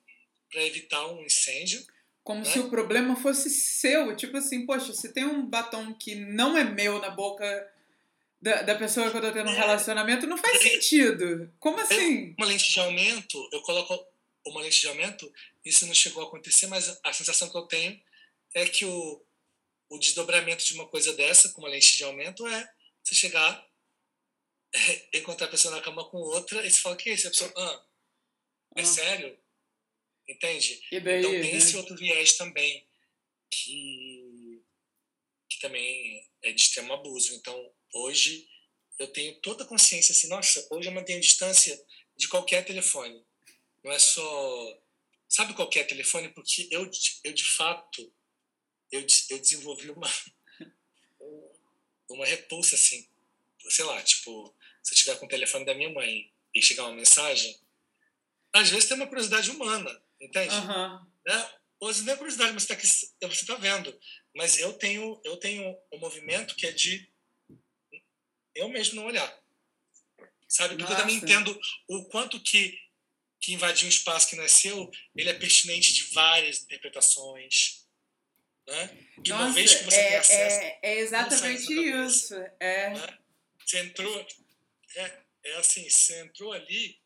[0.51, 1.85] para evitar um incêndio.
[2.23, 2.45] Como né?
[2.45, 4.15] se o problema fosse seu.
[4.15, 7.73] Tipo assim, poxa, se tem um batom que não é meu na boca
[8.41, 9.57] da, da pessoa que eu tô tendo um É.
[9.57, 11.51] relacionamento, não faz sentido.
[11.59, 12.35] Como assim?
[12.37, 14.05] Uma lente de aumento, eu coloco
[14.69, 15.31] de aumento,
[15.63, 18.01] isso não chegou a acontecer, mas a sensação que eu tenho
[18.53, 19.25] é que o,
[19.89, 22.73] o desdobramento de uma coisa dessa, com uma lente de aumento, é
[23.03, 23.67] você chegar,
[25.13, 27.27] encontrar a pessoa na cama com outra, e você fala, que é isso?
[27.27, 27.85] A pessoa, ah,
[28.75, 28.85] é Ah.
[28.85, 29.39] sério?
[30.27, 30.81] Entende?
[30.91, 31.57] E daí, Então tem né?
[31.57, 32.87] esse outro viés também,
[33.49, 34.61] que,
[35.49, 37.33] que também é de extremo abuso.
[37.35, 38.47] Então, hoje,
[38.99, 41.79] eu tenho toda a consciência assim, nossa, hoje eu mantenho distância
[42.15, 43.25] de qualquer telefone.
[43.87, 44.81] Não é só...
[45.29, 46.27] Sabe qualquer telefone?
[46.29, 48.13] Porque eu, de- eu de fato,
[48.91, 50.09] eu, eu desenvolvi uma,
[52.09, 53.07] uma repulsa, assim.
[53.69, 56.95] Sei lá, tipo, se eu tiver com o telefone da minha mãe e chegar uma
[56.95, 57.57] mensagem,
[58.51, 60.53] às vezes tem uma curiosidade humana, entende?
[60.53, 61.07] Aham.
[61.25, 61.51] né?
[61.79, 63.97] Ou às vezes não é curiosidade, mas você está você tá vendo.
[64.35, 67.09] Mas eu tenho, eu tenho um movimento que é de
[68.53, 69.43] eu mesmo não olhar.
[70.49, 70.75] Sabe?
[70.75, 71.25] Porque eu também Nossa.
[71.25, 71.57] entendo
[71.89, 72.77] o quanto que,
[73.39, 77.85] que invadir um espaço que não é seu, ele é pertinente de várias interpretações.
[78.67, 79.07] Né?
[79.23, 82.07] E uma vez que você tem é, acesso, é, é exatamente dessa cabeça.
[82.07, 82.35] isso.
[82.59, 82.89] É.
[82.89, 83.19] né?
[83.65, 84.27] você entrou.
[84.95, 86.99] É, é assim, você entrou ali.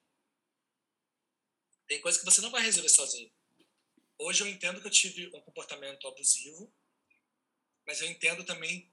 [1.88, 3.32] Tem coisa que você não vai resolver sozinho.
[4.18, 6.72] Hoje eu entendo que eu tive um comportamento abusivo,
[7.86, 8.90] mas eu entendo também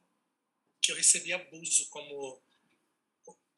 [0.80, 2.42] que eu recebi abuso como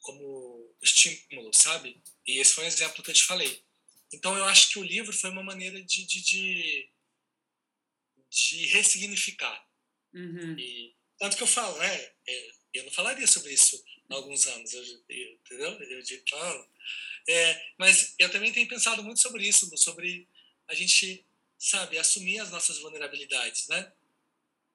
[0.00, 2.02] como estímulo, sabe?
[2.26, 3.62] E esse foi um exemplo que eu te falei.
[4.12, 6.90] Então eu acho que o livro foi uma maneira de, de, de,
[8.30, 9.66] de ressignificar.
[10.12, 10.58] Uhum.
[10.58, 12.12] E, tanto que eu falo, né?
[12.26, 15.70] é, Eu não falaria sobre isso há alguns anos, eu, eu- entendeu?
[15.82, 16.66] Eu digo, ah,
[17.28, 20.26] é, mas eu também tenho pensado muito sobre isso, sobre
[20.68, 21.24] a gente,
[21.58, 23.92] sabe, assumir as nossas vulnerabilidades, né?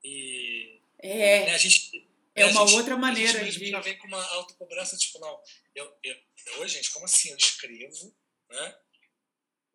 [0.04, 2.08] E É, né, a gente.
[2.36, 3.70] é né, a uma gente- outra a maneira gente mesmo de.
[3.72, 5.42] já vem com uma autocobrança, tipo, não,
[5.74, 6.16] eu, eu,
[6.60, 7.32] hoje, gente, como assim?
[7.32, 8.16] Eu escrevo,
[8.50, 8.80] né?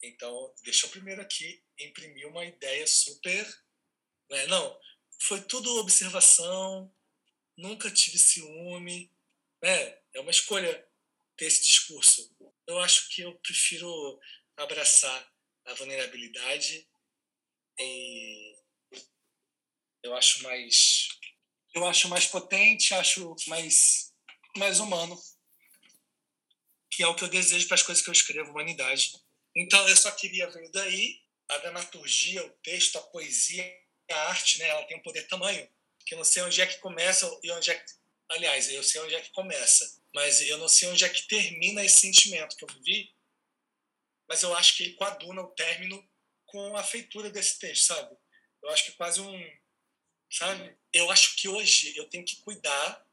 [0.02, 3.46] Então, deixa eu primeiro aqui imprimir uma ideia super.
[4.30, 4.46] Né?
[4.46, 4.80] Não,
[5.20, 6.92] foi tudo observação,
[7.56, 9.12] nunca tive ciúme,
[9.62, 9.98] né?
[10.14, 10.88] É uma escolha
[11.36, 12.34] ter esse discurso.
[12.66, 14.20] Eu acho que eu prefiro
[14.56, 15.32] abraçar
[15.66, 16.88] a vulnerabilidade
[17.78, 18.56] e
[20.02, 21.08] eu acho mais
[21.74, 24.12] eu acho mais potente, acho mais
[24.56, 25.16] mais humano,
[26.90, 29.12] que é o que eu desejo para as coisas que eu escrevo, humanidade.
[29.54, 33.64] Então eu só queria ver daí a dramaturgia, o texto, a poesia,
[34.10, 34.68] a arte, né?
[34.68, 35.68] Ela tem um poder tamanho
[36.06, 39.00] que eu não sei onde é que começa e onde é que aliás, eu sei
[39.00, 42.64] onde é que começa, mas eu não sei onde é que termina esse sentimento que
[42.64, 43.12] eu vivi.
[44.28, 46.08] Mas eu acho que ele coaduna o término
[46.46, 48.16] com a feitura desse texto, sabe?
[48.62, 49.60] Eu acho que é quase um
[50.30, 50.76] sabe?
[50.92, 53.06] Eu acho que hoje eu tenho que cuidar.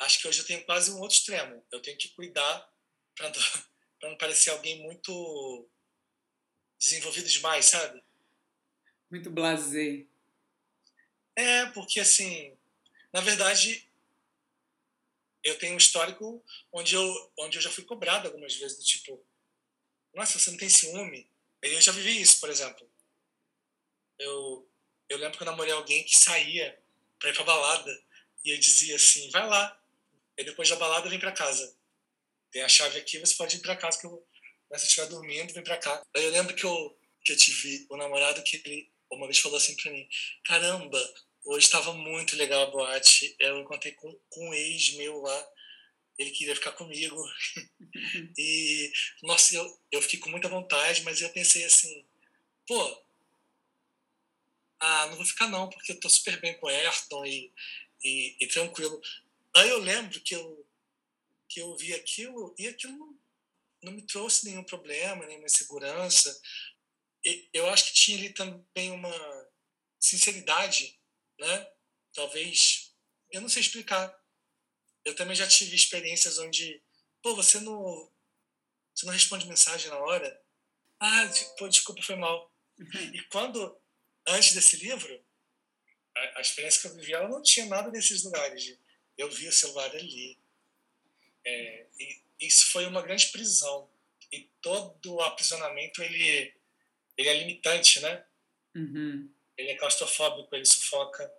[0.00, 1.64] Acho que hoje eu tenho quase um outro extremo.
[1.70, 2.72] Eu tenho que cuidar
[3.14, 3.30] para
[4.02, 5.68] pra não parecer alguém muito
[6.76, 8.02] desenvolvido demais, sabe?
[9.08, 10.04] Muito blasé.
[11.36, 12.58] É, porque assim,
[13.12, 13.88] na verdade,
[15.44, 19.24] eu tenho um histórico onde eu, onde eu já fui cobrado algumas vezes, do tipo,
[20.12, 21.30] nossa, você não tem ciúme?
[21.62, 22.90] Eu já vivi isso, por exemplo.
[24.18, 24.68] Eu,
[25.08, 26.76] eu lembro que eu namorei alguém que saía
[27.20, 28.04] pra ir pra balada
[28.44, 29.80] e eu dizia assim, vai lá.
[30.36, 31.76] e depois da balada vem para casa.
[32.52, 34.24] Tem a chave aqui, você pode ir para casa que eu,
[34.72, 36.02] se você estiver dormindo, vem para cá.
[36.14, 39.38] Aí eu lembro que eu, que eu tive o um namorado que ele uma vez
[39.38, 40.08] falou assim para mim:
[40.44, 43.34] caramba, hoje estava muito legal a boate.
[43.38, 45.48] Eu encontrei com, com um ex meu lá,
[46.18, 47.16] ele queria ficar comigo.
[48.36, 48.92] e,
[49.22, 52.04] nossa, eu, eu fiquei com muita vontade, mas eu pensei assim:
[52.66, 53.02] pô,
[54.80, 57.52] ah, não vou ficar não, porque eu tô super bem com o Ayrton e,
[58.02, 59.00] e, e tranquilo.
[59.54, 60.66] Aí eu lembro que eu,
[61.52, 63.20] que eu vi aquilo e aquilo
[63.82, 66.40] não, me trouxe nenhum problema, nenhuma insegurança.
[67.24, 69.50] E, eu acho que tinha ali também uma
[70.00, 70.98] sinceridade,
[71.38, 71.72] né?
[72.14, 72.94] Talvez,
[73.30, 74.18] eu não sei explicar.
[75.04, 76.82] Eu também já tive experiências onde,
[77.22, 78.10] pô, você não,
[78.94, 80.42] você não responde mensagem na hora.
[81.00, 81.28] Ah,
[81.58, 82.52] pô, desculpa, foi mal.
[82.78, 83.14] Uhum.
[83.14, 83.80] E quando
[84.26, 85.24] antes desse livro,
[86.16, 88.78] a, a, experiência que eu vivi, ela não tinha nada desses lugares.
[89.18, 90.41] Eu vi o celular ali.
[91.44, 93.88] É, e isso foi uma grande prisão.
[94.30, 96.54] E todo o aprisionamento, ele,
[97.16, 98.24] ele é limitante, né?
[98.74, 99.30] Uhum.
[99.56, 101.30] Ele é claustrofóbico, ele sufoca.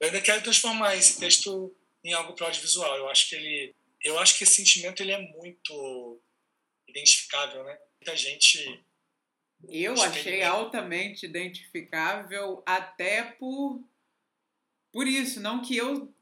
[0.00, 2.96] Eu ainda quero transformar esse texto em algo para audiovisual.
[2.96, 6.20] Eu acho que ele, eu acho que esse sentimento ele é muito
[6.86, 7.78] identificável, né?
[8.00, 8.84] Muita gente
[9.68, 13.82] eu achei altamente identificável até por
[14.94, 16.14] por isso, não que eu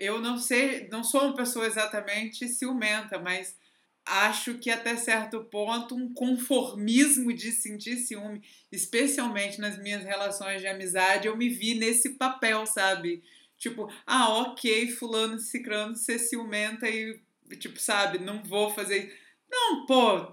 [0.00, 3.58] eu não sei, não sou uma pessoa exatamente ciumenta, mas
[4.06, 10.68] acho que até certo ponto um conformismo de sentir ciúme, especialmente nas minhas relações de
[10.68, 13.24] amizade, eu me vi nesse papel, sabe?
[13.58, 17.20] Tipo, ah, ok, fulano, ciclano, ser ciumenta e,
[17.58, 19.18] tipo, sabe, não vou fazer.
[19.50, 20.32] Não, pô,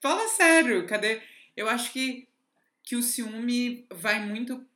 [0.00, 1.20] fala sério, cadê?
[1.54, 2.26] Eu acho que,
[2.82, 4.66] que o ciúme vai muito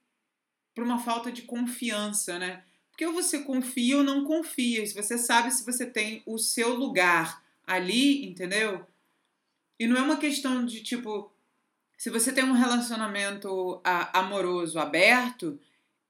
[0.74, 2.62] para uma falta de confiança, né?
[2.90, 4.86] Porque você confia ou não confia.
[4.86, 8.86] Se você sabe se você tem o seu lugar ali, entendeu?
[9.78, 11.32] E não é uma questão de tipo,
[11.96, 13.80] se você tem um relacionamento
[14.12, 15.58] amoroso aberto,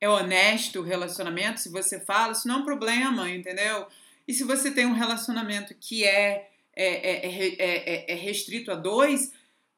[0.00, 3.86] é honesto o relacionamento, se você fala, isso não é um problema, entendeu?
[4.26, 9.32] E se você tem um relacionamento que é, é, é, é, é restrito a dois,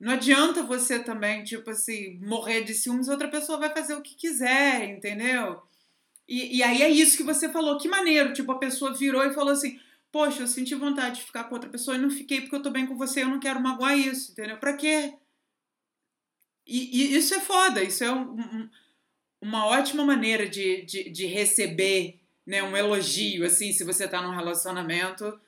[0.05, 4.15] não adianta você também, tipo assim, morrer de ciúmes, outra pessoa vai fazer o que
[4.15, 5.63] quiser, entendeu?
[6.29, 9.33] E, e aí é isso que você falou, que maneiro, tipo, a pessoa virou e
[9.33, 9.81] falou assim,
[10.13, 12.71] poxa, eu senti vontade de ficar com outra pessoa e não fiquei porque eu tô
[12.71, 14.59] bem com você, eu não quero magoar isso, entendeu?
[14.59, 15.15] Pra quê?
[16.67, 18.71] E, e isso é foda, isso é um, um,
[19.41, 24.37] uma ótima maneira de, de, de receber né, um elogio, assim, se você tá num
[24.37, 25.41] relacionamento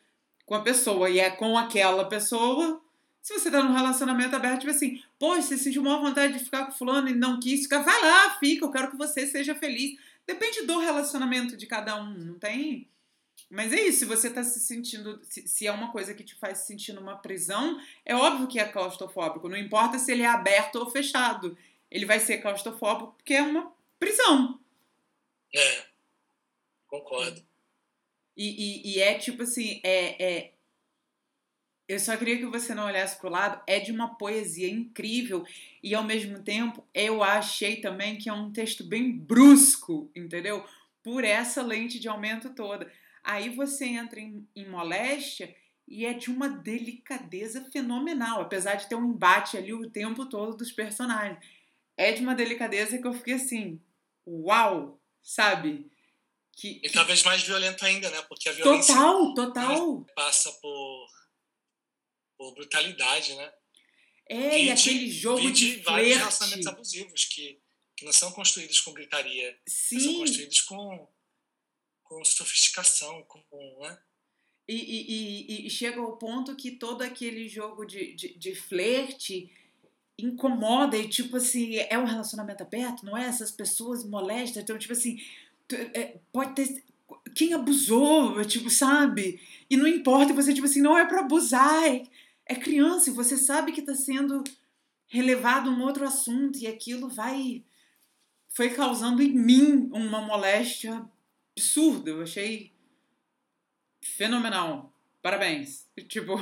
[0.46, 2.82] com a pessoa e é com aquela pessoa,
[3.26, 6.64] se você tá num relacionamento aberto, tipo assim, poxa, você sentiu uma vontade de ficar
[6.64, 9.98] com fulano e não quis ficar, vai lá, fica, eu quero que você seja feliz.
[10.24, 12.88] Depende do relacionamento de cada um, não tem?
[13.50, 16.36] Mas é isso, se você tá se sentindo, se, se é uma coisa que te
[16.36, 20.28] faz se sentir numa prisão, é óbvio que é claustrofóbico, não importa se ele é
[20.28, 21.58] aberto ou fechado.
[21.90, 24.60] Ele vai ser claustrofóbico porque é uma prisão.
[25.52, 25.84] É,
[26.86, 27.44] concordo.
[28.36, 30.52] E, e, e é tipo assim, é, é
[31.88, 33.62] eu só queria que você não olhasse para o lado.
[33.66, 35.44] É de uma poesia incrível
[35.82, 40.64] e ao mesmo tempo eu achei também que é um texto bem brusco, entendeu?
[41.02, 42.90] Por essa lente de aumento toda.
[43.22, 45.54] Aí você entra em, em moléstia
[45.86, 50.56] e é de uma delicadeza fenomenal, apesar de ter um embate ali o tempo todo
[50.56, 51.38] dos personagens.
[51.96, 53.80] É de uma delicadeza que eu fiquei assim,
[54.26, 55.88] uau, sabe?
[56.56, 58.22] Que, e talvez mais violento ainda, né?
[58.22, 60.06] Porque a violência total, total.
[60.16, 60.95] passa por
[62.36, 63.52] por brutalidade, né?
[64.28, 67.60] É, vide, e aquele jogo de vários relacionamentos abusivos que,
[67.96, 71.08] que não são construídos com gritaria, são construídos com,
[72.02, 73.42] com sofisticação, com,
[73.80, 73.98] né?
[74.68, 79.48] E, e, e, chega ao ponto que todo aquele jogo de, de, de flerte
[80.18, 83.26] incomoda e tipo assim, é um relacionamento aberto, não é?
[83.26, 85.20] Essas pessoas molestam, então tipo assim,
[85.94, 86.84] é, pode ter
[87.34, 89.40] quem abusou, tipo, sabe?
[89.70, 91.84] E não importa, você tipo assim, não é para abusar,
[92.46, 94.42] é, criança e você sabe que está sendo
[95.06, 97.64] relevado um outro assunto e aquilo vai
[98.48, 101.04] foi causando em mim uma moléstia
[101.52, 102.10] absurda.
[102.10, 102.72] Eu achei
[104.00, 104.94] fenomenal.
[105.20, 105.86] Parabéns.
[106.08, 106.36] Tipo,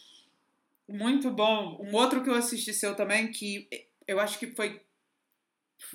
[0.88, 1.78] muito bom.
[1.80, 3.68] Um outro que eu assisti seu também que
[4.06, 4.80] eu acho que foi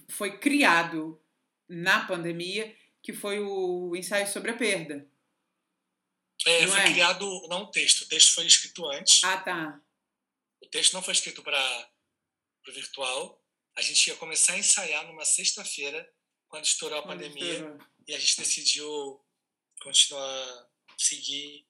[0.10, 1.20] foi criado
[1.68, 5.08] na pandemia, que foi o ensaio sobre a perda.
[6.46, 6.92] É, foi é?
[6.92, 9.24] criado, não o texto, o texto foi escrito antes.
[9.24, 9.82] Ah, tá.
[10.62, 11.92] O texto não foi escrito para
[12.68, 13.44] o virtual.
[13.78, 16.08] A gente ia começar a ensaiar numa sexta-feira,
[16.48, 17.78] quando estourou a quando pandemia, estourou.
[18.08, 19.26] e a gente decidiu
[19.82, 21.68] continuar, seguir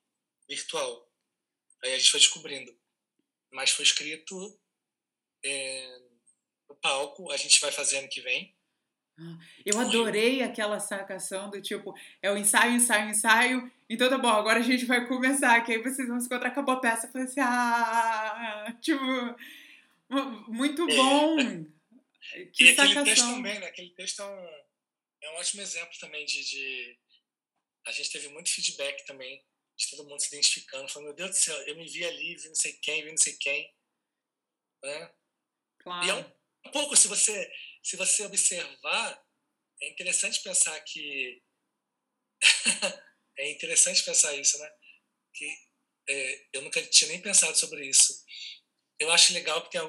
[0.47, 1.11] virtual.
[1.83, 2.77] Aí a gente foi descobrindo.
[3.51, 4.59] Mas foi escrito
[5.43, 5.99] é,
[6.69, 8.54] no palco, a gente vai fazer ano que vem.
[9.65, 13.71] Eu adorei aquela sacação do tipo, é o ensaio, ensaio, ensaio.
[13.89, 15.61] Então tá bom, agora a gente vai começar.
[15.61, 17.07] Que aí vocês vão se encontrar, acabou a peça.
[17.07, 18.99] Eu falei assim, ah, tipo,
[20.49, 20.95] muito é.
[20.95, 21.39] bom.
[21.39, 22.45] É.
[22.53, 23.01] Que e sacação.
[23.01, 23.67] aquele texto também, né?
[23.67, 24.47] Aquele texto é um,
[25.21, 26.99] é um ótimo exemplo também de, de.
[27.87, 29.45] A gente teve muito feedback também,
[29.77, 32.47] de todo mundo se identificando, falando, meu Deus do céu, eu me vi ali, vi
[32.47, 33.73] não sei quem, vi não sei quem.
[34.83, 35.11] Né?
[35.79, 36.05] Claro.
[36.05, 36.25] E é um,
[36.67, 37.49] um pouco, se você
[37.85, 39.23] se você observar,
[39.79, 41.39] é interessante pensar que.
[43.37, 44.71] é interessante pensar isso, né?
[45.31, 45.55] Que
[46.09, 48.25] é, eu nunca tinha nem pensado sobre isso.
[48.97, 49.81] Eu acho legal que tem,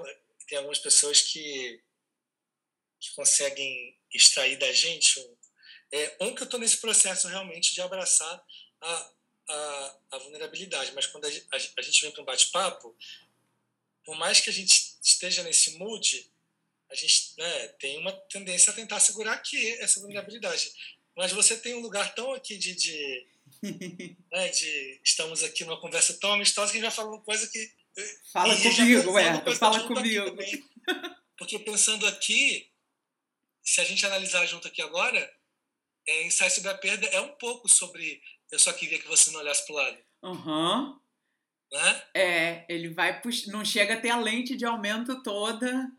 [0.47, 1.83] tem algumas pessoas que,
[3.01, 5.19] que conseguem extrair da gente.
[5.19, 5.37] Um,
[5.93, 8.45] é, um que eu estou nesse processo realmente de abraçar
[8.79, 9.13] a,
[9.49, 12.95] a, a vulnerabilidade, mas quando a, a, a gente vem para um bate-papo,
[14.05, 16.31] por mais que a gente esteja nesse mood,
[16.91, 20.71] a gente né, tem uma tendência a tentar segurar aqui essa vulnerabilidade.
[21.17, 23.27] Mas você tem um lugar tão aqui de, de,
[24.31, 27.73] né, de estamos aqui numa conversa tão amistosa que a gente vai falando coisa que
[28.33, 30.37] fala comigo, é, fala comigo.
[31.39, 32.71] Porque pensando aqui,
[33.63, 35.35] se a gente analisar junto aqui agora,
[36.07, 39.41] é, ensaio sobre a perda é um pouco sobre eu só queria que você não
[39.41, 39.99] olhasse para o lado.
[40.23, 41.01] Uhum.
[41.73, 42.03] Né?
[42.15, 43.47] É, ele vai pux...
[43.49, 45.91] não chega a ter a lente de aumento toda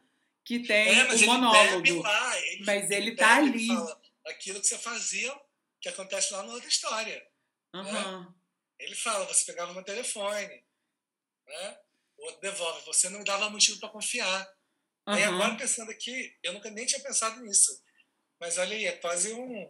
[0.48, 2.02] que tem é, o monólogo.
[2.02, 3.50] Lá, ele, mas ele, ele tá ali.
[3.50, 5.38] Ele fala aquilo que você fazia,
[5.82, 7.28] que acontece lá na outra história.
[7.76, 7.84] Uhum.
[7.84, 8.28] Né?
[8.80, 10.64] Ele fala, você pegava meu telefone,
[11.48, 11.78] né?
[12.18, 14.48] o outro devolve, você não me dava motivo para confiar.
[15.06, 15.18] Uhum.
[15.18, 17.84] E agora, pensando aqui, eu nunca nem tinha pensado nisso.
[18.40, 19.70] Mas olha aí, é quase um,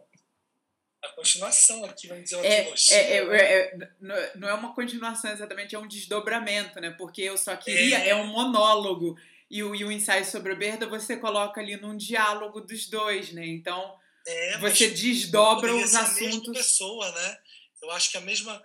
[1.02, 5.78] a continuação aqui, vamos dizer, é, é, é, é, não é uma continuação exatamente, é
[5.78, 6.90] um desdobramento, né?
[6.90, 9.16] Porque eu só queria, é, é um monólogo
[9.50, 13.32] e o, e o ensaio sobre a perda você coloca ali num diálogo dos dois,
[13.32, 13.46] né?
[13.46, 16.20] Então é, você desdobra os assuntos.
[16.20, 17.42] A mesma pessoa, né?
[17.82, 18.62] Eu acho que a mesma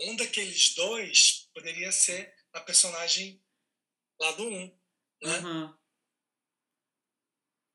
[0.00, 3.42] um daqueles dois poderia ser a personagem
[4.20, 4.78] lá do um,
[5.22, 5.38] né?
[5.38, 5.78] Uhum.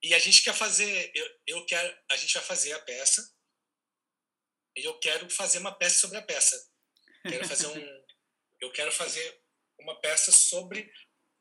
[0.02, 3.36] E a gente quer fazer, eu, eu quero, a gente vai fazer a peça.
[4.76, 6.72] E eu quero fazer uma peça sobre a peça.
[7.24, 8.04] Quero fazer um,
[8.62, 9.44] eu quero fazer
[9.78, 10.90] uma peça sobre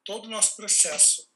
[0.08, 1.28] todo o nosso processo,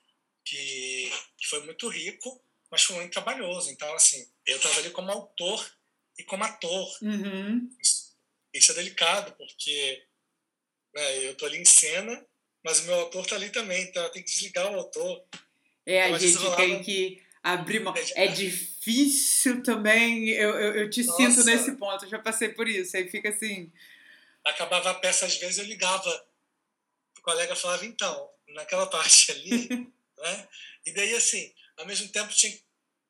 [0.42, 3.70] que, que foi muito rico, mas foi muito trabalhoso.
[3.70, 5.70] Então, assim, eu ali como autor
[6.18, 6.88] e como ator.
[7.02, 7.68] Uhum.
[7.78, 8.16] Isso,
[8.54, 10.02] isso, é delicado, porque
[10.94, 12.26] né, eu estou ali em cena,
[12.64, 15.22] mas o meu autor está ali também, então eu tenho que desligar o autor.
[15.84, 16.62] É, então, a gente rolava...
[16.62, 17.92] tem que abrir mão.
[18.14, 21.16] É difícil também, eu, eu, eu te Nossa.
[21.18, 23.70] sinto nesse ponto, eu já passei por isso, aí fica assim...
[24.46, 26.26] Acabava a peça, às vezes eu ligava,
[27.18, 30.48] o colega falava, então, naquela parte ali, né?
[30.86, 32.62] E daí, assim, ao mesmo tempo tinha que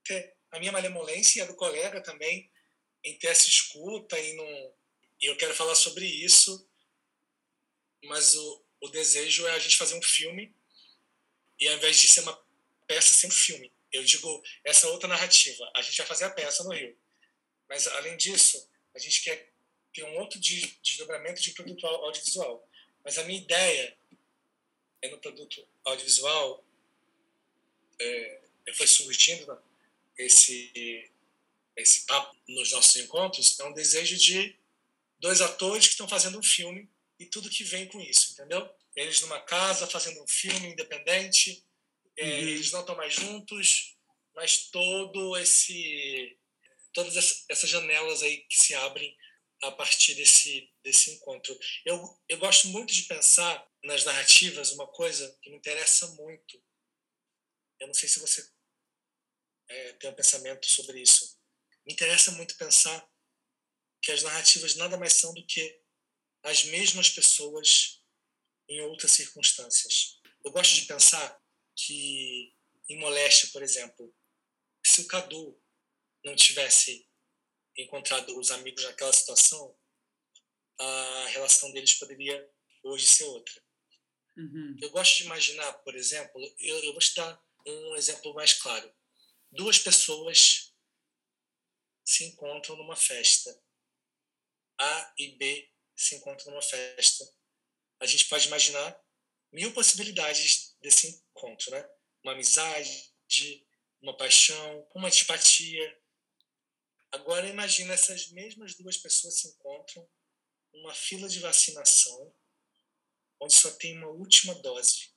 [0.04, 2.50] ter a minha malemolência e a do colega também
[3.04, 4.74] em ter essa escuta e não...
[5.20, 6.68] E eu quero falar sobre isso,
[8.04, 10.54] mas o, o desejo é a gente fazer um filme
[11.58, 12.36] e ao invés de ser uma
[12.86, 13.72] peça, ser um filme.
[13.92, 15.70] Eu digo essa outra narrativa.
[15.76, 16.96] A gente vai fazer a peça no Rio.
[17.68, 19.52] Mas, além disso, a gente quer
[19.94, 22.68] ter um outro desdobramento de produto audiovisual.
[23.04, 23.96] Mas a minha ideia
[25.02, 26.64] é no produto audiovisual
[28.00, 28.40] é,
[28.74, 29.60] foi surgindo
[30.16, 31.10] esse
[31.76, 34.56] esse papo nos nossos encontros é um desejo de
[35.18, 36.88] dois atores que estão fazendo um filme
[37.18, 38.68] e tudo que vem com isso, entendeu?
[38.96, 41.64] Eles numa casa fazendo um filme independente,
[42.16, 42.30] é, uhum.
[42.30, 43.96] eles não estão mais juntos,
[44.34, 46.36] mas todo esse
[46.92, 49.16] todas essas janelas aí que se abrem
[49.62, 51.56] a partir desse, desse encontro.
[51.86, 56.62] Eu, eu gosto muito de pensar nas narrativas uma coisa que me interessa muito.
[57.80, 58.48] Eu não sei se você
[59.68, 61.38] é, tem um pensamento sobre isso.
[61.84, 63.10] Me interessa muito pensar
[64.00, 65.80] que as narrativas nada mais são do que
[66.42, 68.02] as mesmas pessoas
[68.68, 70.20] em outras circunstâncias.
[70.44, 71.40] Eu gosto de pensar
[71.76, 72.56] que
[72.88, 74.14] em Moléstia, por exemplo,
[74.84, 75.60] se o Cadu
[76.24, 77.08] não tivesse
[77.76, 79.76] encontrado os amigos naquela situação,
[80.78, 82.50] a relação deles poderia
[82.82, 83.62] hoje ser outra.
[84.36, 84.76] Uhum.
[84.80, 88.92] Eu gosto de imaginar, por exemplo, eu, eu vou te dar um exemplo mais claro.
[89.50, 90.72] Duas pessoas
[92.04, 93.62] se encontram numa festa.
[94.80, 97.24] A e B se encontram numa festa.
[98.00, 98.98] A gente pode imaginar
[99.52, 101.88] mil possibilidades desse encontro, né?
[102.24, 103.12] Uma amizade,
[104.00, 106.02] uma paixão, uma antipatia,
[107.12, 110.08] Agora imagina essas mesmas duas pessoas se encontram
[110.72, 112.34] numa fila de vacinação
[113.42, 115.10] onde só tem uma última dose.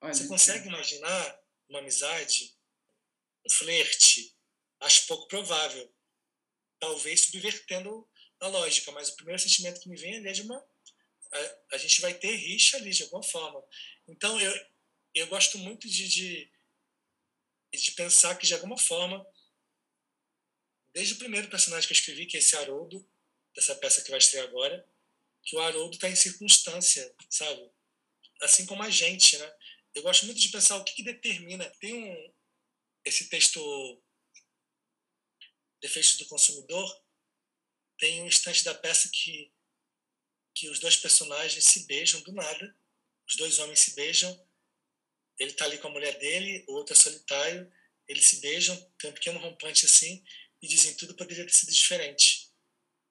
[0.00, 2.56] Olha, Você consegue imaginar uma amizade,
[3.46, 4.36] um flerte?
[4.80, 5.94] Acho pouco provável.
[6.80, 8.08] Talvez subvertendo
[8.40, 10.56] a lógica, mas o primeiro sentimento que me vem é de uma.
[11.32, 13.64] A, a gente vai ter rixa ali, de alguma forma.
[14.06, 14.66] Então, eu,
[15.14, 16.52] eu gosto muito de, de,
[17.72, 19.24] de pensar que, de alguma forma,
[20.92, 23.08] desde o primeiro personagem que eu escrevi, que é esse Haroldo,
[23.54, 24.88] dessa peça que vai estrear agora,
[25.48, 27.70] que o Haroldo está em circunstância, sabe?
[28.42, 29.56] Assim como a gente, né?
[29.94, 31.64] Eu gosto muito de pensar o que, que determina.
[31.80, 32.34] Tem um
[33.02, 34.02] esse texto
[35.80, 37.02] Defeitos do Consumidor,
[37.98, 39.50] tem um instante da peça que
[40.54, 42.76] que os dois personagens se beijam do nada,
[43.28, 44.30] os dois homens se beijam,
[45.38, 47.72] ele está ali com a mulher dele, o outro é solitário,
[48.08, 50.22] eles se beijam, tem um pequeno rompante assim,
[50.60, 52.50] e dizem tudo poderia ter sido diferente.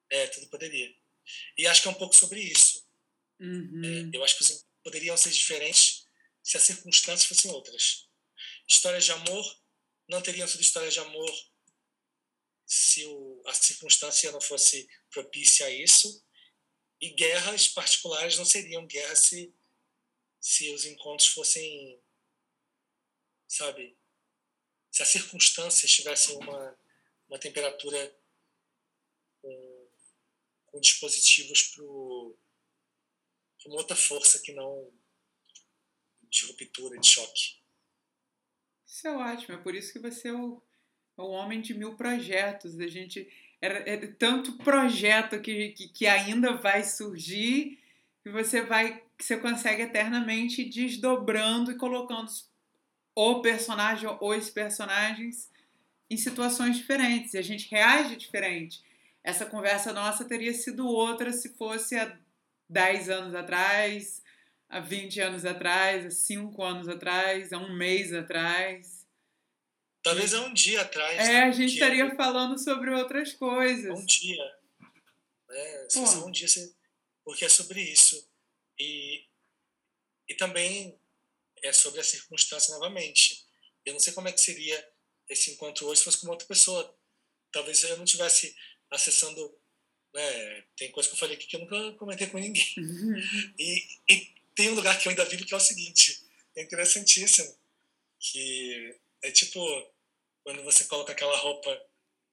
[0.09, 0.93] É, tudo poderia.
[1.57, 2.85] E acho que é um pouco sobre isso.
[3.39, 4.11] Uhum.
[4.13, 6.05] É, eu acho que os poderiam ser diferentes
[6.41, 8.09] se as circunstâncias fossem outras.
[8.67, 9.61] Histórias de amor
[10.07, 11.31] não teriam sido histórias de amor
[12.65, 16.23] se o, a circunstância não fosse propícia a isso.
[16.99, 19.53] E guerras particulares não seriam guerras se,
[20.39, 22.01] se os encontros fossem,
[23.47, 23.97] sabe,
[24.91, 26.79] se as circunstâncias tivessem uma,
[27.29, 28.17] uma temperatura
[30.77, 31.83] com dispositivos para
[33.65, 34.87] uma outra força que não
[36.29, 37.57] de ruptura, de choque.
[38.85, 40.61] Isso é ótimo, é por isso que você é o,
[41.17, 42.79] é o homem de mil projetos.
[42.79, 43.27] A gente
[43.61, 47.79] é, é tanto projeto que, que, que, ainda vai surgir
[48.21, 52.31] que você vai que você consegue eternamente desdobrando e colocando
[53.15, 55.49] o personagem ou os personagens
[56.07, 58.85] em situações diferentes e a gente reage diferente.
[59.27, 62.17] Essa conversa nossa teria sido outra se fosse há
[62.69, 64.23] 10 anos atrás,
[64.69, 69.05] há 20 anos atrás, há 5 anos atrás, há um mês atrás.
[70.01, 71.19] Talvez há um dia atrás.
[71.19, 71.43] É, né?
[71.43, 73.99] a gente estaria falando sobre outras coisas.
[73.99, 74.57] Um dia.
[75.51, 75.87] É,
[76.25, 76.47] um dia,
[77.25, 78.25] porque é sobre isso.
[78.79, 79.25] E,
[80.29, 80.97] e também
[81.61, 83.45] é sobre a circunstância novamente.
[83.85, 84.89] Eu não sei como é que seria
[85.27, 86.97] esse encontro hoje se fosse com outra pessoa.
[87.51, 88.55] Talvez eu não tivesse
[88.91, 89.57] acessando.
[90.13, 92.65] Né, tem coisa que eu falei aqui que eu nunca comentei com ninguém.
[92.77, 93.53] Uhum.
[93.59, 96.23] E, e tem um lugar que eu ainda vivo que é o seguinte:
[96.55, 97.55] é interessantíssimo.
[98.19, 99.59] Que é tipo
[100.43, 101.77] quando você coloca aquela roupa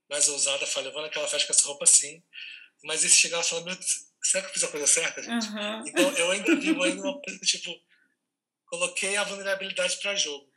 [0.09, 2.23] mais ousada, fala, eu vou naquela festa com essa roupa assim.
[2.85, 3.77] Mas esse chegar e fala, meu
[4.23, 5.49] será que eu fiz a coisa certa, gente?
[5.49, 5.87] Uhum.
[5.87, 7.77] Então eu ainda vivo ainda uma coisa tipo,
[8.67, 10.49] coloquei a vulnerabilidade para jogo.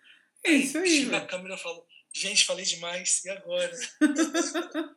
[0.45, 0.99] Isso aí.
[0.99, 3.71] Chego na câmera e falo, gente, falei demais, e agora?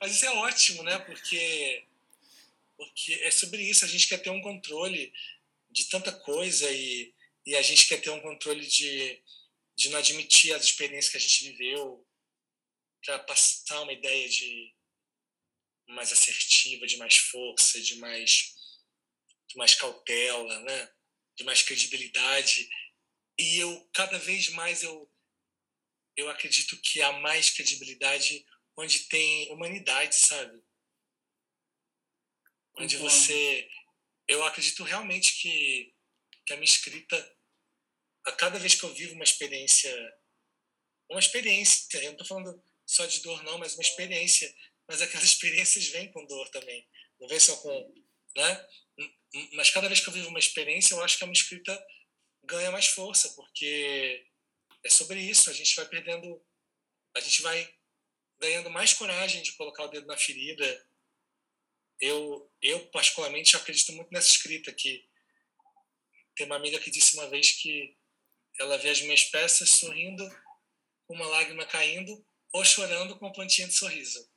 [0.00, 0.98] Mas isso é ótimo, né?
[1.00, 1.84] Porque,
[2.76, 5.12] porque é sobre isso, a gente quer ter um controle
[5.70, 7.12] de tanta coisa e,
[7.46, 9.22] e a gente quer ter um controle de,
[9.76, 12.06] de não admitir as experiências que a gente viveu
[13.04, 14.72] para passar uma ideia de
[15.88, 18.54] mais assertiva, de mais força, de mais,
[19.48, 20.90] de mais cautela, né?
[21.36, 22.68] de mais credibilidade.
[23.38, 25.10] E eu, cada vez mais, eu,
[26.16, 28.46] eu acredito que há mais credibilidade
[28.76, 30.62] onde tem humanidade, sabe?
[32.76, 33.68] Onde você
[34.26, 35.94] eu acredito realmente que,
[36.46, 37.36] que a minha escrita,
[38.24, 39.92] a cada vez que eu vivo uma experiência,
[41.10, 44.54] uma experiência, eu não estou falando só de dor não, mas uma experiência,
[44.88, 46.86] mas aquelas experiências vêm com dor também,
[47.20, 47.94] não vem só com,
[48.36, 48.68] né?
[49.52, 51.86] Mas cada vez que eu vivo uma experiência, eu acho que a minha escrita
[52.44, 54.26] ganha mais força, porque
[54.82, 56.42] é sobre isso, a gente vai perdendo,
[57.14, 57.74] a gente vai
[58.44, 60.86] ganhando mais coragem de colocar o dedo na ferida,
[61.98, 65.08] eu, eu particularmente acredito muito nessa escrita que
[66.36, 67.96] tem uma amiga que disse uma vez que
[68.58, 70.28] ela vê as minhas peças sorrindo
[71.06, 74.30] com uma lágrima caindo ou chorando com uma plantinha de sorriso.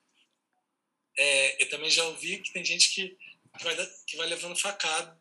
[1.17, 3.09] É, eu também já ouvi que tem gente que,
[3.57, 5.19] que, vai, que vai levando facada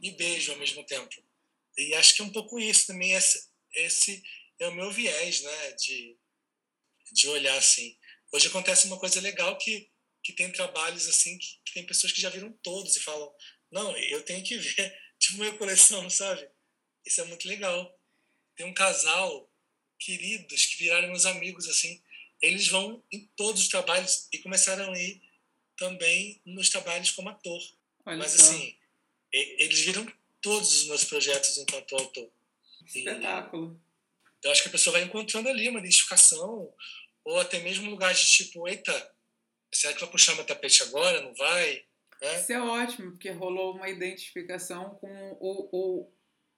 [0.00, 1.14] e beijo ao mesmo tempo.
[1.76, 3.12] E acho que é um pouco isso também.
[3.12, 4.22] Esse, esse
[4.58, 5.72] é o meu viés, né?
[5.72, 6.16] De,
[7.12, 7.97] de olhar assim.
[8.32, 9.90] Hoje acontece uma coisa legal que
[10.22, 13.32] que tem trabalhos assim que, que, tem pessoas que já viram todos e falam
[13.70, 16.48] não eu tenho que ver tipo minha coleção sabe?
[17.06, 17.98] Isso é muito legal.
[18.56, 19.50] Tem um casal
[19.98, 22.02] queridos que viraram meus amigos assim
[22.40, 25.20] eles vão em todos os trabalhos e começaram a ir
[25.76, 27.60] também nos trabalhos como ator.
[28.04, 28.42] Olha mas só.
[28.42, 28.76] assim
[29.32, 30.10] eles viram
[30.40, 32.30] todos os meus projetos enquanto autor.
[32.84, 33.80] Espetáculo.
[34.42, 36.72] e eu acho que a pessoa vai encontrando ali uma identificação
[37.28, 39.12] ou até mesmo lugar de tipo, eita,
[39.72, 41.20] será que vai puxar meu tapete agora?
[41.20, 41.84] Não vai?
[42.22, 42.40] Né?
[42.40, 46.12] Isso é ótimo, porque rolou uma identificação com o, o,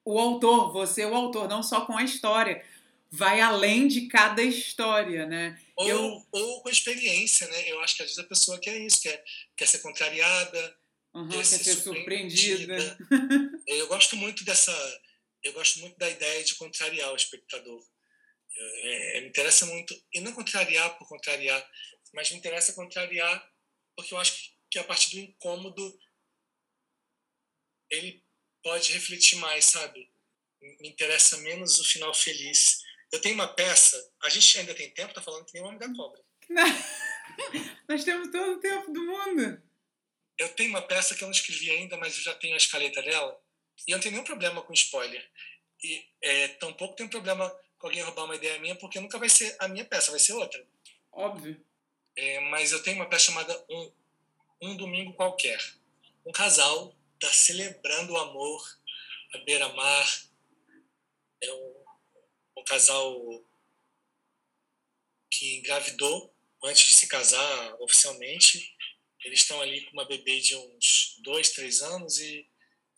[0.05, 2.63] o autor, você o autor, não só com a história.
[3.11, 5.61] Vai além de cada história, né?
[5.75, 6.25] Ou, eu...
[6.31, 7.69] ou com a experiência, né?
[7.69, 9.21] Eu acho que às vezes a pessoa quer isso, quer,
[9.57, 10.77] quer ser contrariada,
[11.13, 12.79] uhum, quer, ser, ser surpreendida.
[12.79, 13.59] surpreendida.
[13.67, 14.71] eu gosto muito dessa.
[15.43, 17.83] Eu gosto muito da ideia de contrariar o espectador.
[18.57, 21.69] É, é, me interessa muito, e não contrariar por contrariar,
[22.13, 23.51] mas me interessa contrariar
[23.95, 25.99] porque eu acho que, a partir do incômodo
[27.89, 28.23] ele
[28.63, 30.09] pode refletir mais, sabe?
[30.61, 32.81] Me interessa menos o final feliz.
[33.11, 35.79] Eu tenho uma peça, a gente ainda tem tempo, tá falando que nem o Homem
[35.79, 36.23] da Cobra.
[37.87, 39.61] Nós temos todo o tempo do mundo.
[40.37, 43.01] Eu tenho uma peça que eu não escrevi ainda, mas eu já tenho a escaleta
[43.01, 43.39] dela.
[43.87, 45.29] E eu não tenho nenhum problema com spoiler.
[45.83, 47.53] E é, tampouco tenho problema
[47.87, 50.65] alguém roubar uma ideia minha, porque nunca vai ser a minha peça, vai ser outra.
[51.11, 51.63] Óbvio.
[52.15, 53.91] É, mas eu tenho uma peça chamada Um,
[54.61, 55.59] um Domingo Qualquer.
[56.25, 58.79] Um casal está celebrando o amor
[59.33, 60.23] à beira-mar.
[61.41, 61.83] É um,
[62.57, 63.43] um casal
[65.29, 68.75] que engravidou antes de se casar oficialmente.
[69.23, 72.47] Eles estão ali com uma bebê de uns dois, três anos e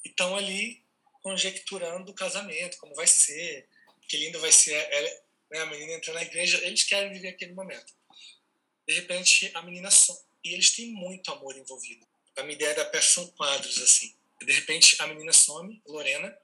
[0.04, 0.84] estão ali
[1.22, 3.70] conjecturando o casamento, como vai ser,
[4.14, 5.10] que lindo vai ser ela,
[5.50, 7.92] né, a menina entrar na igreja, eles querem viver aquele momento.
[8.88, 10.20] De repente, a menina some.
[10.44, 12.06] E eles têm muito amor envolvido.
[12.38, 14.16] A minha ideia da peça são quadros, assim.
[14.40, 16.38] De repente, a menina some, Lorena,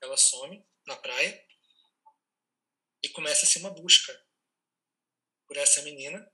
[0.00, 1.44] ela some na praia
[3.02, 4.18] e começa-se uma busca
[5.46, 6.26] por essa menina.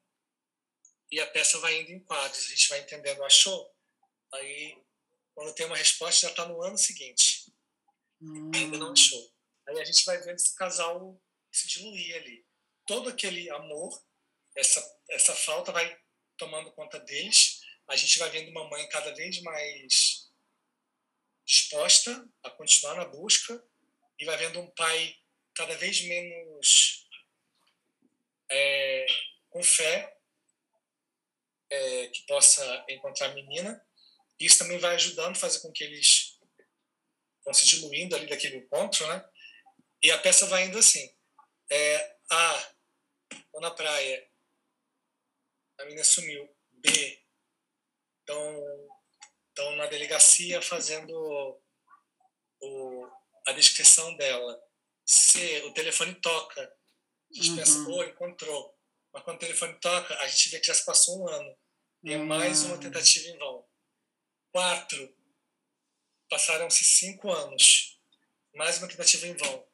[1.11, 2.47] E a peça vai indo em quadros.
[2.47, 3.75] A gente vai entendendo, achou?
[4.35, 4.79] Aí,
[5.35, 7.53] quando tem uma resposta, já está no ano seguinte.
[8.21, 8.53] Hum.
[8.55, 9.32] Ainda não achou.
[9.73, 11.21] Aí a gente vai vendo esse casal
[11.51, 12.47] se diluir ali.
[12.87, 14.03] Todo aquele amor,
[14.57, 15.99] essa, essa falta vai
[16.37, 17.61] tomando conta deles.
[17.89, 20.31] A gente vai vendo uma mãe cada vez mais
[21.45, 23.63] disposta a continuar na busca
[24.19, 25.17] e vai vendo um pai
[25.55, 27.09] cada vez menos
[28.51, 29.07] é,
[29.51, 30.17] com fé
[31.71, 33.85] é, que possa encontrar a menina.
[34.39, 36.39] Isso também vai ajudando a fazer com que eles
[37.45, 39.25] vão se diluindo ali daquele encontro, né?
[40.03, 41.09] E a peça vai indo assim.
[41.71, 42.75] É, A,
[43.53, 44.29] tô na praia,
[45.79, 46.49] a menina sumiu.
[46.73, 47.23] B,
[48.21, 51.13] estão na delegacia fazendo
[52.61, 53.09] o,
[53.47, 54.61] a descrição dela.
[55.05, 56.63] C, o telefone toca.
[56.63, 57.57] A gente uhum.
[57.57, 58.79] pensa, pô, encontrou.
[59.13, 61.57] Mas quando o telefone toca, a gente vê que já se passou um ano.
[62.03, 63.69] E é mais uma tentativa em vão.
[64.51, 65.17] Quatro,
[66.29, 68.01] passaram-se cinco anos.
[68.55, 69.72] Mais uma tentativa em vão.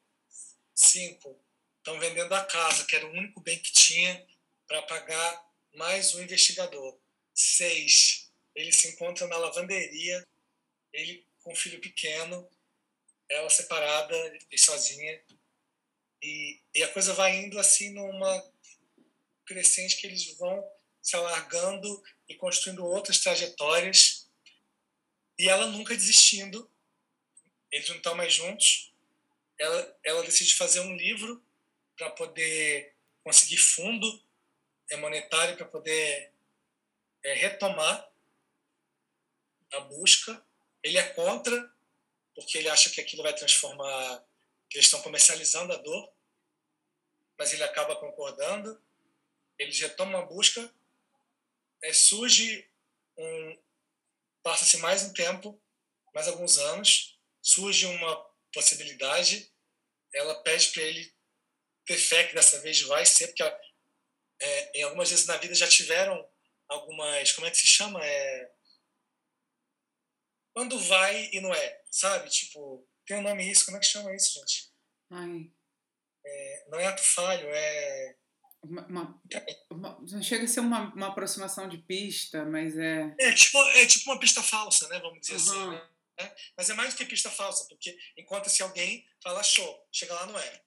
[0.80, 1.36] Cinco,
[1.78, 4.24] estão vendendo a casa, que era o único bem que tinha,
[4.64, 6.96] para pagar mais um investigador.
[7.34, 10.24] Seis, ele se encontra na lavanderia,
[10.92, 12.48] ele com um filho pequeno,
[13.28, 15.20] ela separada e sozinha.
[16.22, 18.52] E, e a coisa vai indo assim numa
[19.46, 20.64] crescente que eles vão
[21.02, 24.30] se alargando e construindo outras trajetórias.
[25.36, 26.70] E ela nunca desistindo.
[27.68, 28.87] Eles não estão mais juntos
[29.58, 31.42] ela, ela decide fazer um livro
[31.96, 32.94] para poder
[33.24, 34.22] conseguir fundo
[34.90, 36.32] é, monetário para poder
[37.24, 38.10] é, retomar
[39.72, 40.42] a busca.
[40.82, 41.74] Ele é contra,
[42.34, 44.24] porque ele acha que aquilo vai transformar,
[44.70, 46.12] que eles estão comercializando a dor,
[47.36, 48.80] mas ele acaba concordando.
[49.58, 50.72] Eles retomam a busca,
[51.82, 52.68] é, surge
[53.16, 53.58] um.
[54.40, 55.60] Passa-se mais um tempo,
[56.14, 59.52] mais alguns anos, surge uma possibilidade,
[60.14, 61.14] ela pede para ele
[61.86, 63.42] ter fé que dessa vez vai ser, porque
[64.40, 66.28] é, em algumas vezes na vida já tiveram
[66.68, 68.04] algumas, como é que se chama?
[68.04, 68.52] É,
[70.54, 72.28] quando vai e não é, sabe?
[72.30, 74.70] Tipo, tem um nome isso, como é que chama isso, gente?
[75.10, 75.50] Ai.
[76.24, 78.16] É, não é ato falho, é.
[78.60, 79.22] Uma, uma,
[79.70, 83.14] uma, não chega a ser uma, uma aproximação de pista, mas é.
[83.20, 84.98] É tipo, é tipo uma pista falsa, né?
[84.98, 85.38] Vamos dizer uhum.
[85.38, 85.70] assim.
[85.70, 85.90] Né?
[86.18, 86.36] Né?
[86.56, 90.38] Mas é mais do que pista falsa, porque encontra-se alguém, fala show, chega lá, não
[90.38, 90.64] é.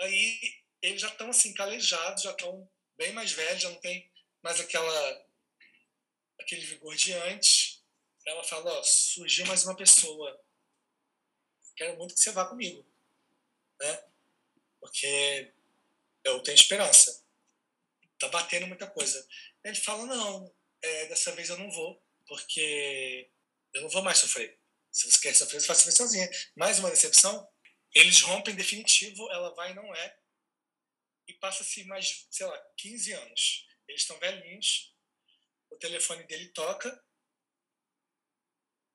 [0.00, 4.10] Aí eles já estão assim, calejados, já estão bem mais velhos, já não tem
[4.42, 5.26] mais aquela
[6.40, 7.82] aquele vigor de antes.
[8.26, 10.40] Ela fala, ó, surgiu mais uma pessoa.
[11.76, 12.84] Quero muito que você vá comigo.
[13.80, 14.04] Né?
[14.80, 15.52] Porque
[16.24, 17.24] eu tenho esperança.
[18.18, 19.26] Tá batendo muita coisa.
[19.64, 23.31] Ele fala, não, é, dessa vez eu não vou, porque
[23.74, 24.58] eu não vou mais sofrer.
[24.90, 26.30] Se você quer sofrer, você vai sofrer sozinha.
[26.56, 27.48] Mais uma decepção,
[27.94, 30.18] eles rompem definitivo, ela vai e não é.
[31.28, 33.66] e passa-se mais, sei lá, 15 anos.
[33.88, 34.94] Eles estão velhinhos,
[35.70, 37.02] o telefone dele toca,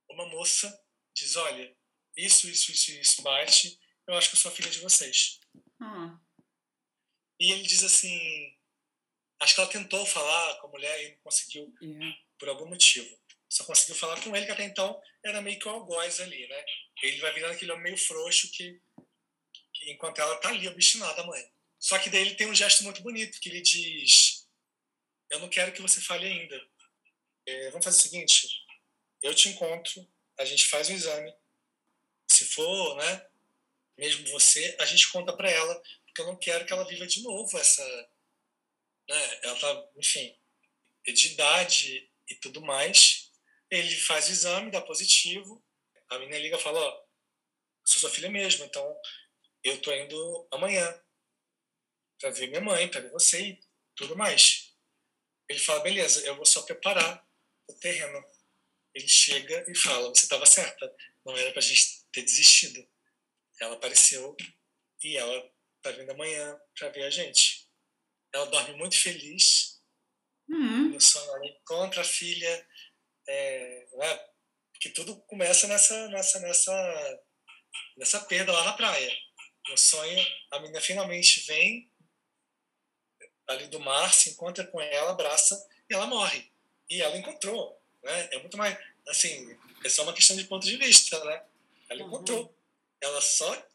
[0.09, 0.67] uma moça
[1.13, 1.75] diz: Olha,
[2.15, 5.39] isso, isso, isso, isso bate, eu acho que eu sou filha de vocês.
[5.81, 6.19] Ah.
[7.39, 8.57] E ele diz assim:
[9.39, 12.17] Acho que ela tentou falar com a mulher e não conseguiu, Yeah.
[12.39, 13.19] por algum motivo.
[13.49, 16.65] Só conseguiu falar com ele, que até então era meio que o algoz ali, né?
[17.01, 18.81] Ele vai virando aquele homem meio frouxo que,
[19.73, 21.51] que enquanto ela tá ali, obstinada, mãe.
[21.79, 24.47] Só que daí ele tem um gesto muito bonito, que ele diz:
[25.29, 26.61] Eu não quero que você fale ainda.
[27.45, 28.47] É, vamos fazer o seguinte:
[29.21, 30.07] eu te encontro,
[30.37, 31.33] a gente faz um exame.
[32.27, 33.27] Se for, né?
[33.97, 37.23] Mesmo você, a gente conta para ela, porque eu não quero que ela viva de
[37.23, 37.83] novo essa.
[39.07, 39.39] Né?
[39.43, 40.37] Ela tá, enfim,
[41.05, 43.26] de idade e tudo mais.
[43.69, 45.63] Ele faz o exame, dá positivo.
[46.09, 47.03] A menina liga e fala: Ó,
[47.85, 48.95] sou sua filha mesmo, então
[49.63, 51.03] eu tô indo amanhã
[52.19, 53.59] para ver minha mãe, para ver você e
[53.95, 54.73] tudo mais.
[55.49, 57.25] Ele fala: beleza, eu vou só preparar
[57.67, 58.23] o terreno.
[58.93, 60.93] Ele chega e fala: você estava certa,
[61.25, 62.87] não era para a gente ter desistido.
[63.59, 64.35] Ela apareceu
[65.03, 67.67] e ela tá vindo amanhã para ver a gente.
[68.33, 69.81] Ela dorme muito feliz.
[70.49, 70.89] Hum.
[70.89, 72.67] No sonho ela encontra a filha.
[73.27, 74.19] É, né?
[74.79, 77.19] Que tudo começa nessa, nessa, nessa,
[77.97, 79.11] nessa perda lá na praia.
[79.69, 80.17] No sonho,
[80.51, 81.91] a menina finalmente vem
[83.47, 86.51] ali do mar, se encontra com ela, abraça e ela morre.
[86.89, 87.81] E ela encontrou.
[88.03, 88.29] Né?
[88.33, 88.77] É muito mais.
[89.07, 91.45] Assim, é só uma questão de ponto de vista, né?
[91.89, 92.07] Ela Uhum.
[92.07, 92.57] encontrou.
[93.01, 93.67] Ela só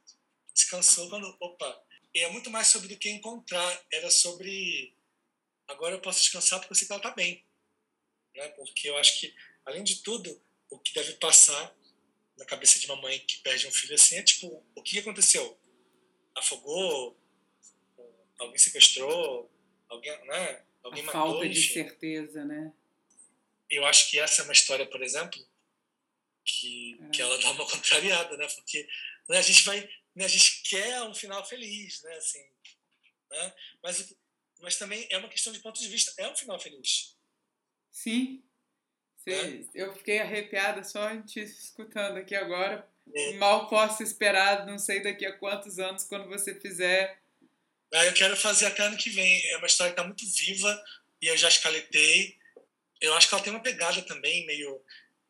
[0.54, 1.36] descansou quando.
[1.40, 1.82] Opa!
[2.14, 3.82] E é muito mais sobre do que encontrar.
[3.92, 4.94] Era sobre.
[5.68, 7.44] Agora eu posso descansar porque eu sei que ela está bem.
[8.34, 8.48] Né?
[8.50, 9.34] Porque eu acho que,
[9.64, 10.40] além de tudo,
[10.70, 11.74] o que deve passar
[12.36, 15.58] na cabeça de uma mãe que perde um filho assim é tipo: o que aconteceu?
[16.34, 17.18] Afogou?
[18.38, 19.50] Alguém sequestrou?
[19.88, 20.64] Alguém, né?
[20.82, 21.22] Alguém A matou?
[21.32, 22.72] falta de enfim certeza, né?
[23.72, 25.42] eu acho que essa é uma história, por exemplo,
[26.44, 27.08] que, É.
[27.08, 28.46] que ela dá uma contrariada, né?
[28.48, 28.86] Porque
[29.28, 32.14] né, a gente vai, né, a gente quer um final feliz, né?
[32.16, 32.44] Assim,
[33.30, 33.54] né?
[33.82, 34.14] Mas,
[34.60, 36.12] mas também é uma questão de ponto de vista.
[36.18, 37.16] É um final feliz.
[37.92, 38.42] Sim.
[39.18, 39.82] Cê- É.
[39.82, 42.88] Eu fiquei arrepiada só te escutando aqui agora.
[43.14, 43.32] É.
[43.34, 47.20] Mal posso esperar, não sei daqui a quantos anos, quando você fizer.
[47.94, 49.46] Ah, eu quero fazer até ano que vem.
[49.50, 50.84] É uma história que está muito viva
[51.20, 52.38] e eu já escaletei.
[53.00, 54.82] Eu acho que ela tem uma pegada também meio,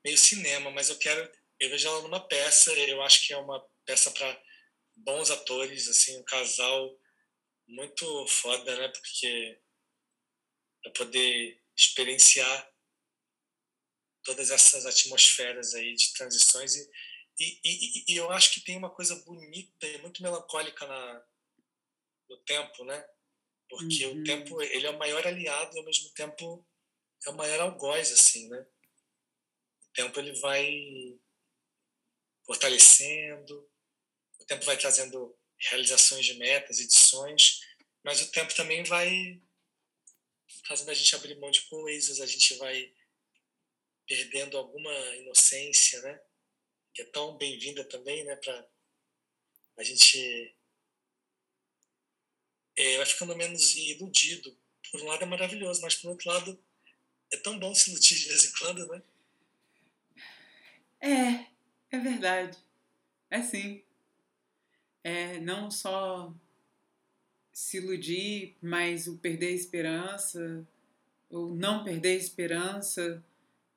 [0.04, 1.28] meio cinema, mas eu quero.
[1.58, 2.72] Eu vejo ela numa peça.
[2.72, 4.40] Eu acho que é uma peça para
[4.94, 6.96] bons atores, assim, um casal
[7.66, 8.88] muito foda, né?
[8.88, 9.58] Porque
[10.82, 12.72] para poder experienciar
[14.22, 16.90] todas essas atmosferas aí de transições e,
[17.38, 21.24] e, e, e eu acho que tem uma coisa bonita e muito melancólica na
[22.28, 23.04] no tempo, né?
[23.68, 24.20] Porque Uhum.
[24.20, 26.66] o tempo ele é o maior aliado e ao mesmo tempo
[27.26, 28.66] é o maior algoz, assim, né?
[29.88, 31.18] O tempo ele vai
[32.46, 33.70] fortalecendo,
[34.40, 37.60] o tempo vai trazendo realizações de metas e de sonhos,
[38.02, 39.40] mas o tempo também vai
[40.66, 42.92] fazendo a gente abrir mão de coisas, a gente vai
[44.06, 46.20] perdendo alguma inocência, né?
[46.94, 48.36] Que é tão bem-vinda também, né?
[48.36, 48.68] Para
[49.78, 50.54] a gente
[52.76, 54.56] é, vai ficando menos iludido.
[54.90, 56.62] Por um lado é maravilhoso, mas por outro lado
[57.32, 59.02] é tão bom se iludir de vez em quando, né?
[61.00, 62.58] É, é verdade.
[63.30, 63.84] É sim.
[65.02, 66.34] É não só
[67.52, 70.66] se iludir, mas o perder a esperança,
[71.30, 73.24] ou não perder a esperança,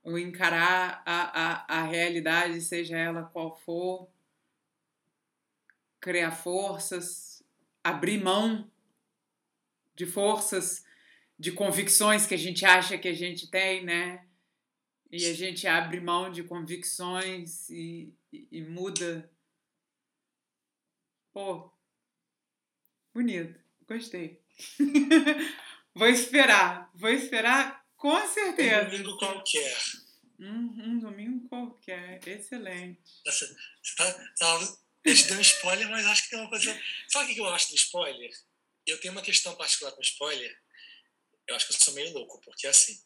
[0.04, 4.08] ou encarar a, a, a realidade, seja ela qual for,
[6.00, 7.44] criar forças,
[7.84, 8.70] abrir mão
[9.96, 10.86] de forças,
[11.38, 14.26] de convicções que a gente acha que a gente tem, né?
[15.12, 19.30] E a gente abre mão de convicções e, e, e muda.
[21.34, 21.72] Pô,
[23.14, 24.42] bonito, gostei.
[25.94, 28.86] vou esperar, vou esperar com Um certeza.
[28.86, 29.78] domingo qualquer.
[30.40, 33.02] Um, um domingo qualquer, excelente.
[33.26, 33.48] Você,
[33.98, 36.78] tá, tá, eu te dei um spoiler, mas acho que tem uma coisa.
[37.08, 38.32] Sabe o que eu acho do spoiler?
[38.86, 40.56] Eu tenho uma questão particular com spoiler.
[41.48, 43.00] Eu acho que eu sou meio louco, porque assim,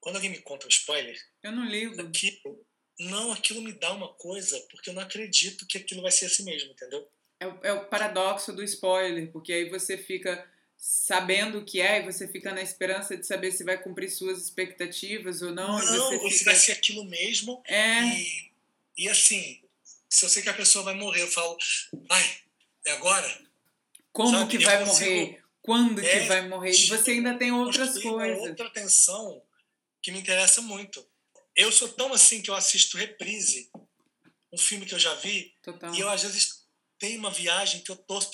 [0.00, 2.00] quando alguém me conta um spoiler, Eu não ligo.
[2.00, 2.66] aquilo,
[3.00, 6.44] não, aquilo me dá uma coisa, porque eu não acredito que aquilo vai ser assim
[6.44, 7.10] mesmo, entendeu?
[7.40, 10.44] É o, é o paradoxo do spoiler, porque aí você fica
[10.76, 14.42] sabendo o que é e você fica na esperança de saber se vai cumprir suas
[14.42, 15.78] expectativas ou não.
[15.84, 16.50] Não, ou se fica...
[16.50, 17.62] vai ser aquilo mesmo.
[17.66, 18.50] É, E,
[18.98, 19.60] e assim,
[20.08, 21.56] se eu sei que a pessoa vai morrer, eu falo,
[22.10, 22.36] ai,
[22.86, 23.46] é agora?
[24.12, 25.42] como sabe, que vai consigo- morrer?
[25.62, 26.70] quando é, que vai morrer.
[26.72, 28.48] E você ainda tem outras coisas.
[28.48, 29.42] outra tensão
[30.02, 31.06] que me interessa muito.
[31.54, 33.70] Eu sou tão assim que eu assisto reprise,
[34.52, 35.94] um filme que eu já vi, Total.
[35.94, 36.57] e eu às vezes
[36.98, 38.30] tenho uma viagem que eu torço,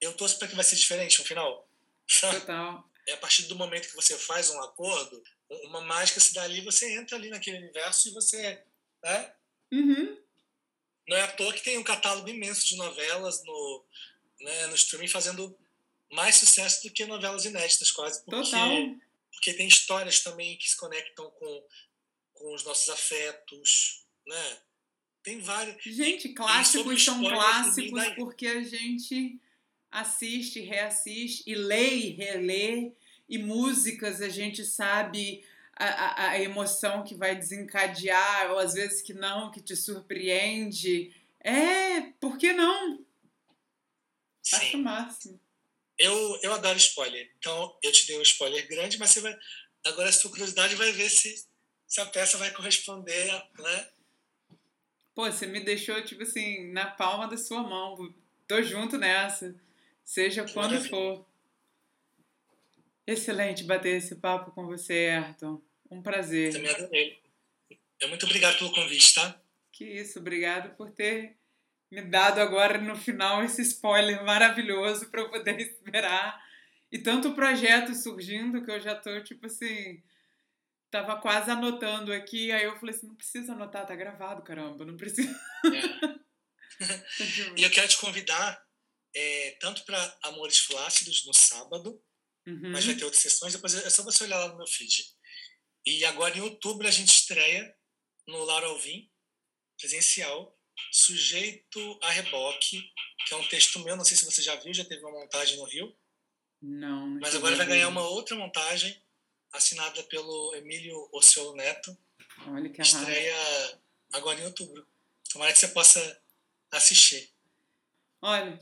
[0.00, 1.68] eu torço para que vai ser diferente no final.
[2.20, 2.88] Total.
[3.06, 5.22] É a partir do momento que você faz um acordo,
[5.64, 8.62] uma mágica se dá ali, você entra ali naquele universo e você.
[9.02, 9.34] Né?
[9.72, 10.18] Uhum.
[11.08, 13.84] Não é à toa que tem um catálogo imenso de novelas no,
[14.40, 15.58] né, no streaming fazendo
[16.10, 18.22] mais sucesso do que novelas inéditas, quase.
[18.24, 18.70] Porque, Total.
[19.32, 21.66] Porque tem histórias também que se conectam com,
[22.34, 24.58] com os nossos afetos, né?
[25.22, 25.82] Tem vários.
[25.82, 29.38] Gente, clássicos são clássicos porque a gente
[29.90, 32.92] assiste, reassiste e lê e relê.
[33.28, 35.44] E músicas a gente sabe
[35.76, 41.14] a, a, a emoção que vai desencadear, ou às vezes que não, que te surpreende.
[41.40, 43.04] É, por que não?
[44.42, 44.56] Sim.
[44.56, 45.40] Acho o máximo.
[45.98, 47.30] Eu, eu adoro spoiler.
[47.38, 49.36] Então, eu te dei um spoiler grande, mas você vai.
[49.84, 51.44] Agora, a sua curiosidade vai ver se,
[51.86, 53.26] se a peça vai corresponder,
[53.58, 53.88] né?
[55.18, 58.14] Pô, você me deixou, tipo assim, na palma da sua mão.
[58.46, 59.52] Tô junto nessa.
[60.04, 60.90] Seja que quando maravilha.
[60.90, 61.26] for.
[63.04, 65.60] Excelente bater esse papo com você, Ayrton.
[65.90, 66.52] Um prazer.
[66.52, 67.18] Também adorei.
[68.06, 69.36] Muito obrigado pelo convite, tá?
[69.72, 71.36] Que isso, obrigado por ter
[71.90, 76.40] me dado agora no final esse spoiler maravilhoso para eu poder esperar.
[76.92, 80.00] E tanto projeto surgindo que eu já tô tipo assim,
[80.90, 84.96] tava quase anotando aqui, aí eu falei assim, não precisa anotar, tá gravado, caramba, não
[84.96, 85.38] precisa.
[85.64, 86.18] É.
[87.60, 88.62] e eu quero te convidar
[89.14, 92.02] é, tanto para Amores Flácidos no sábado,
[92.46, 92.70] uhum.
[92.70, 95.04] mas vai ter outras sessões, depois é só você olhar lá no meu feed.
[95.86, 97.74] E agora em outubro a gente estreia
[98.26, 99.10] no Lar Alvim,
[99.78, 100.56] presencial,
[100.92, 102.80] Sujeito a Reboque,
[103.26, 105.56] que é um texto meu, não sei se você já viu, já teve uma montagem
[105.56, 105.96] no Rio.
[106.62, 107.08] Não.
[107.08, 109.02] não Mas agora vai ganhar uma outra montagem,
[109.52, 111.96] assinada pelo Emílio Ociolo Neto.
[112.46, 113.34] Olha que Estreia
[114.12, 114.86] agora em outubro.
[115.32, 116.20] Tomara que você possa
[116.70, 117.30] assistir.
[118.22, 118.58] Olha,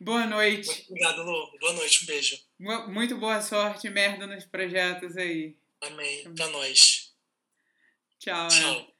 [0.00, 0.66] boa noite.
[0.66, 1.58] Muito obrigado, Lu.
[1.58, 2.38] Boa noite, um beijo.
[2.88, 5.56] Muito boa sorte, merda nos projetos aí.
[5.80, 6.34] Amém.
[6.34, 7.14] Pra nós.
[8.18, 8.48] Tchau.
[8.48, 8.94] Tchau.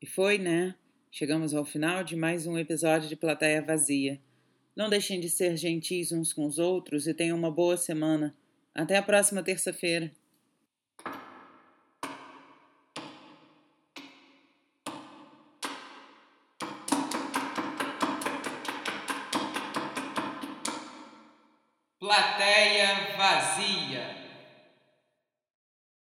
[0.00, 0.74] E foi, né?
[1.10, 4.22] Chegamos ao final de mais um episódio de Plateia Vazia.
[4.78, 8.32] Não deixem de ser gentis uns com os outros e tenham uma boa semana.
[8.72, 10.12] Até a próxima terça-feira.